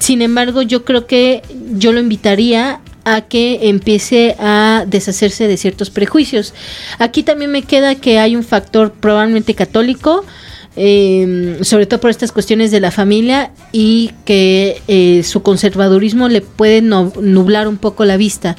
[0.00, 5.90] Sin embargo, yo creo que yo lo invitaría a que empiece a deshacerse de ciertos
[5.90, 6.54] prejuicios.
[6.98, 10.24] Aquí también me queda que hay un factor probablemente católico,
[10.76, 16.42] eh, sobre todo por estas cuestiones de la familia y que eh, su conservadurismo le
[16.42, 18.56] puede nublar un poco la vista.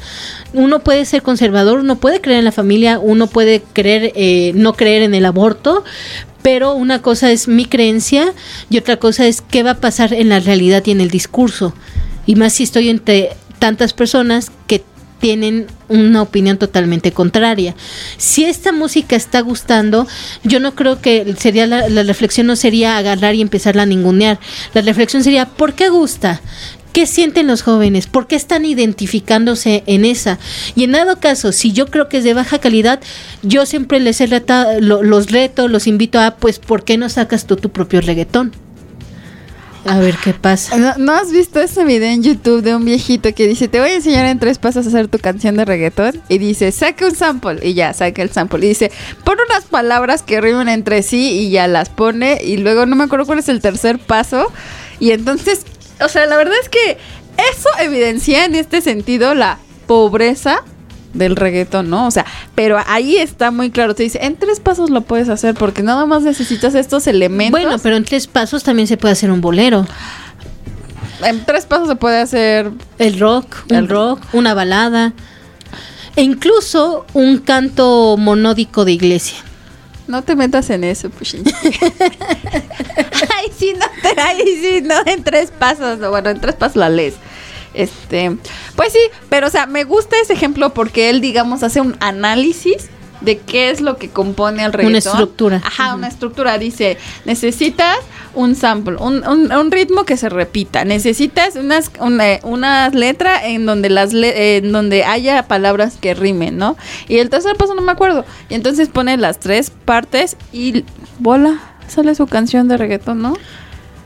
[0.53, 4.73] Uno puede ser conservador, uno puede creer en la familia, uno puede creer, eh, no
[4.73, 5.83] creer en el aborto,
[6.41, 8.33] pero una cosa es mi creencia
[8.69, 11.73] y otra cosa es qué va a pasar en la realidad y en el discurso.
[12.25, 14.83] Y más si estoy entre tantas personas que
[15.19, 17.75] tienen una opinión totalmente contraria.
[18.17, 20.07] Si esta música está gustando,
[20.43, 24.39] yo no creo que sería la, la reflexión no sería agarrar y empezarla a ningunear.
[24.73, 26.41] La reflexión sería ¿por qué gusta?
[26.93, 28.07] ¿Qué sienten los jóvenes?
[28.07, 30.39] ¿Por qué están identificándose en esa?
[30.75, 32.99] Y en dado caso, si yo creo que es de baja calidad,
[33.43, 37.07] yo siempre les he retado, lo- los reto, los invito a, pues, ¿por qué no
[37.09, 38.51] sacas tú tu propio reggaetón?
[39.87, 40.95] A ver qué pasa.
[40.97, 43.95] ¿No, has visto ese video en YouTube de un viejito que dice, te voy a
[43.95, 46.21] enseñar en tres pasos a hacer tu canción de reggaetón?
[46.29, 47.59] Y dice, saca un sample.
[47.65, 48.65] Y ya, saca el sample.
[48.65, 48.91] Y dice,
[49.23, 52.39] pon unas palabras que rimen entre sí y ya las pone.
[52.43, 54.51] Y luego no me acuerdo cuál es el tercer paso.
[54.99, 55.65] Y entonces,
[56.01, 56.97] o sea, la verdad es que
[57.51, 60.63] eso evidencia en este sentido la pobreza
[61.13, 62.07] del reggaetón, ¿no?
[62.07, 63.95] O sea, pero ahí está muy claro.
[63.95, 67.59] Te dice, en tres pasos lo puedes hacer porque nada más necesitas estos elementos.
[67.59, 69.85] Bueno, pero en tres pasos también se puede hacer un bolero.
[71.23, 75.13] en tres pasos se puede hacer El rock, El un rock, una balada.
[76.15, 79.37] E incluso un canto monódico de iglesia.
[80.07, 81.43] No te metas en eso, Pushin.
[81.63, 85.99] ay, sí, no, te, ay, sí, no, en tres pasos.
[85.99, 87.15] no, Bueno, en tres pasos la lees.
[87.77, 88.35] Este,
[88.75, 88.99] pues sí,
[89.29, 92.89] pero o sea, me gusta ese ejemplo porque él, digamos, hace un análisis
[93.21, 94.95] de qué es lo que compone al reggaetón.
[94.97, 95.61] estructura.
[95.65, 96.57] Ajá, una estructura.
[96.59, 97.97] Dice, necesitas
[98.35, 100.85] un sample, un, un- un ritmo que se repita.
[100.85, 106.57] Necesitas unas, una, una letra en donde las le- en donde haya palabras que rimen,
[106.57, 106.77] ¿no?
[107.07, 108.23] Y el tercer paso no me acuerdo.
[108.49, 110.83] Y entonces pone las tres partes y
[111.17, 113.35] bola, sale su canción de reggaetón, ¿no?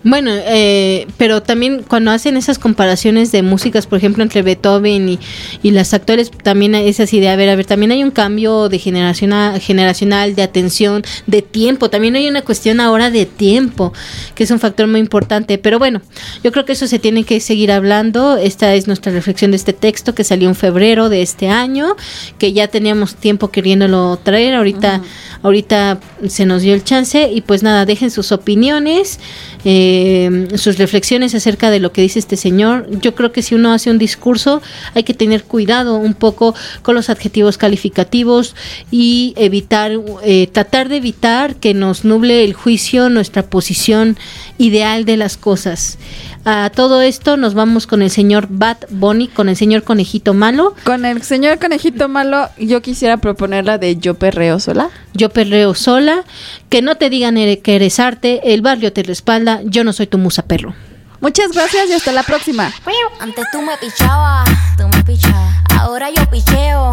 [0.03, 5.19] Bueno, eh, pero también cuando hacen esas comparaciones de músicas, por ejemplo, entre Beethoven y,
[5.61, 8.67] y las actuales, también es así de, a ver, a ver, también hay un cambio
[8.67, 13.93] de generación generacional, de atención, de tiempo, también hay una cuestión ahora de tiempo,
[14.35, 16.01] que es un factor muy importante, pero bueno,
[16.43, 19.73] yo creo que eso se tiene que seguir hablando, esta es nuestra reflexión de este
[19.73, 21.95] texto que salió en febrero de este año,
[22.39, 25.01] que ya teníamos tiempo queriéndolo traer, ahorita,
[25.43, 29.19] ahorita se nos dio el chance y pues nada, dejen sus opiniones,
[29.65, 32.87] eh, sus reflexiones acerca de lo que dice este señor.
[33.01, 34.61] Yo creo que si uno hace un discurso
[34.93, 38.55] hay que tener cuidado un poco con los adjetivos calificativos
[38.91, 39.91] y evitar,
[40.23, 44.17] eh, tratar de evitar que nos nuble el juicio, nuestra posición
[44.57, 45.97] ideal de las cosas.
[46.43, 50.75] A todo esto nos vamos con el señor Bat Bunny, con el señor Conejito Malo.
[50.83, 54.89] Con el señor conejito malo, yo quisiera proponer la de Yo perreo sola.
[55.13, 56.23] Yo perreo sola,
[56.69, 60.17] que no te digan que eres arte, el barrio te respalda, yo no soy tu
[60.17, 60.73] musa perro.
[61.19, 62.71] Muchas gracias y hasta la próxima.
[63.19, 65.55] Antes tú me pichabas, tú me pichabas.
[65.77, 66.91] Ahora yo picheo.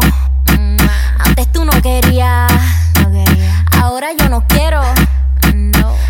[0.55, 0.77] Mm,
[1.19, 2.51] Antes tú no querías,
[3.01, 3.65] no quería.
[3.81, 4.81] Ahora yo no quiero.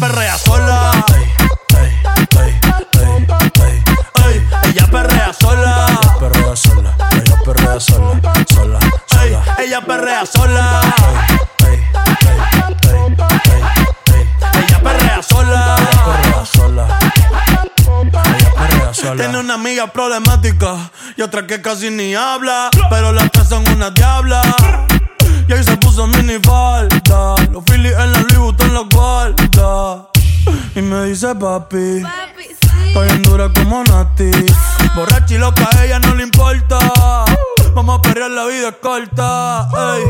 [0.00, 1.04] bella sola.
[1.14, 1.26] Ey,
[1.76, 1.90] ey,
[2.38, 2.60] ey,
[3.60, 3.82] ey,
[4.24, 4.48] ey.
[4.64, 5.86] Ella perrea sola.
[5.86, 6.96] Ella perrea sola.
[7.12, 8.20] Ella perrea sola.
[8.48, 9.40] Sola, sola.
[9.58, 10.80] Ella perrea sola.
[11.66, 11.84] Ey.
[14.54, 15.76] Ella perrea sola.
[15.76, 16.98] Ella perrea sola.
[18.34, 19.16] Ella perrea sola.
[19.16, 22.70] Tiene una amiga problemática y otra que casi ni habla.
[22.88, 24.42] Pero las tres son una diabla.
[25.50, 27.34] Y ahí se puso mini falta.
[27.50, 30.06] Los Phillies en la Louis Vuitton los guarda.
[30.76, 32.04] Y me dice papi.
[32.86, 34.30] Estoy en dura como Nati.
[34.94, 36.78] Borracha y loca, a ella no le importa.
[37.74, 39.68] Vamos a perrear, la vida es corta.
[39.96, 40.04] ey.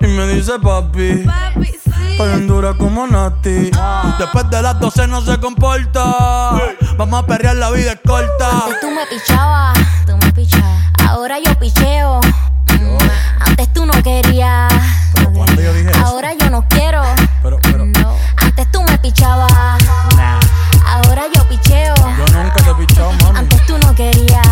[0.00, 1.24] Y me dice papi.
[2.10, 3.70] Estoy en dura como Nati.
[4.18, 6.60] Después de las 12 no se comporta.
[6.98, 8.50] Vamos a perrear, la vida es corta.
[8.50, 10.92] Antes tú me pichabas, tú me pichabas.
[11.08, 12.20] Ahora yo picheo.
[13.40, 14.72] Antes tú no querías.
[15.14, 16.00] Pero cuando yo dije eso.
[16.06, 17.02] Ahora yo no quiero.
[17.42, 18.16] Pero, pero, No.
[18.36, 19.50] Antes tú me pichabas.
[20.16, 20.40] nah.
[20.86, 21.94] Ahora yo picheo.
[21.96, 23.38] Yo nunca te he pichado, mami.
[23.38, 24.46] Antes tú no querías.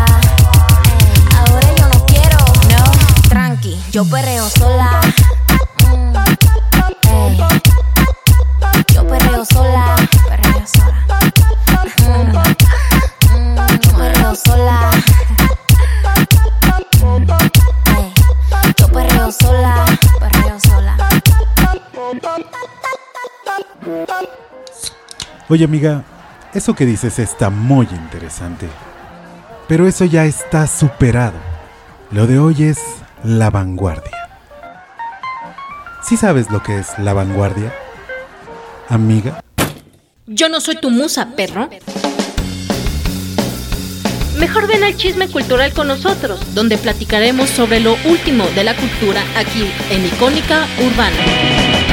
[1.36, 2.38] Ahora yo no quiero.
[2.70, 3.28] No.
[3.28, 5.01] Tranqui, yo perreo sola.
[25.48, 26.04] Oye amiga,
[26.54, 28.68] eso que dices está muy interesante.
[29.68, 31.38] Pero eso ya está superado.
[32.10, 32.78] Lo de hoy es
[33.24, 34.28] la vanguardia.
[36.02, 37.72] ¿Sí sabes lo que es la vanguardia?
[38.88, 39.42] Amiga.
[40.26, 41.68] Yo no soy tu musa, perro.
[44.38, 49.22] Mejor ven al chisme cultural con nosotros, donde platicaremos sobre lo último de la cultura
[49.36, 51.91] aquí en Icónica Urbana.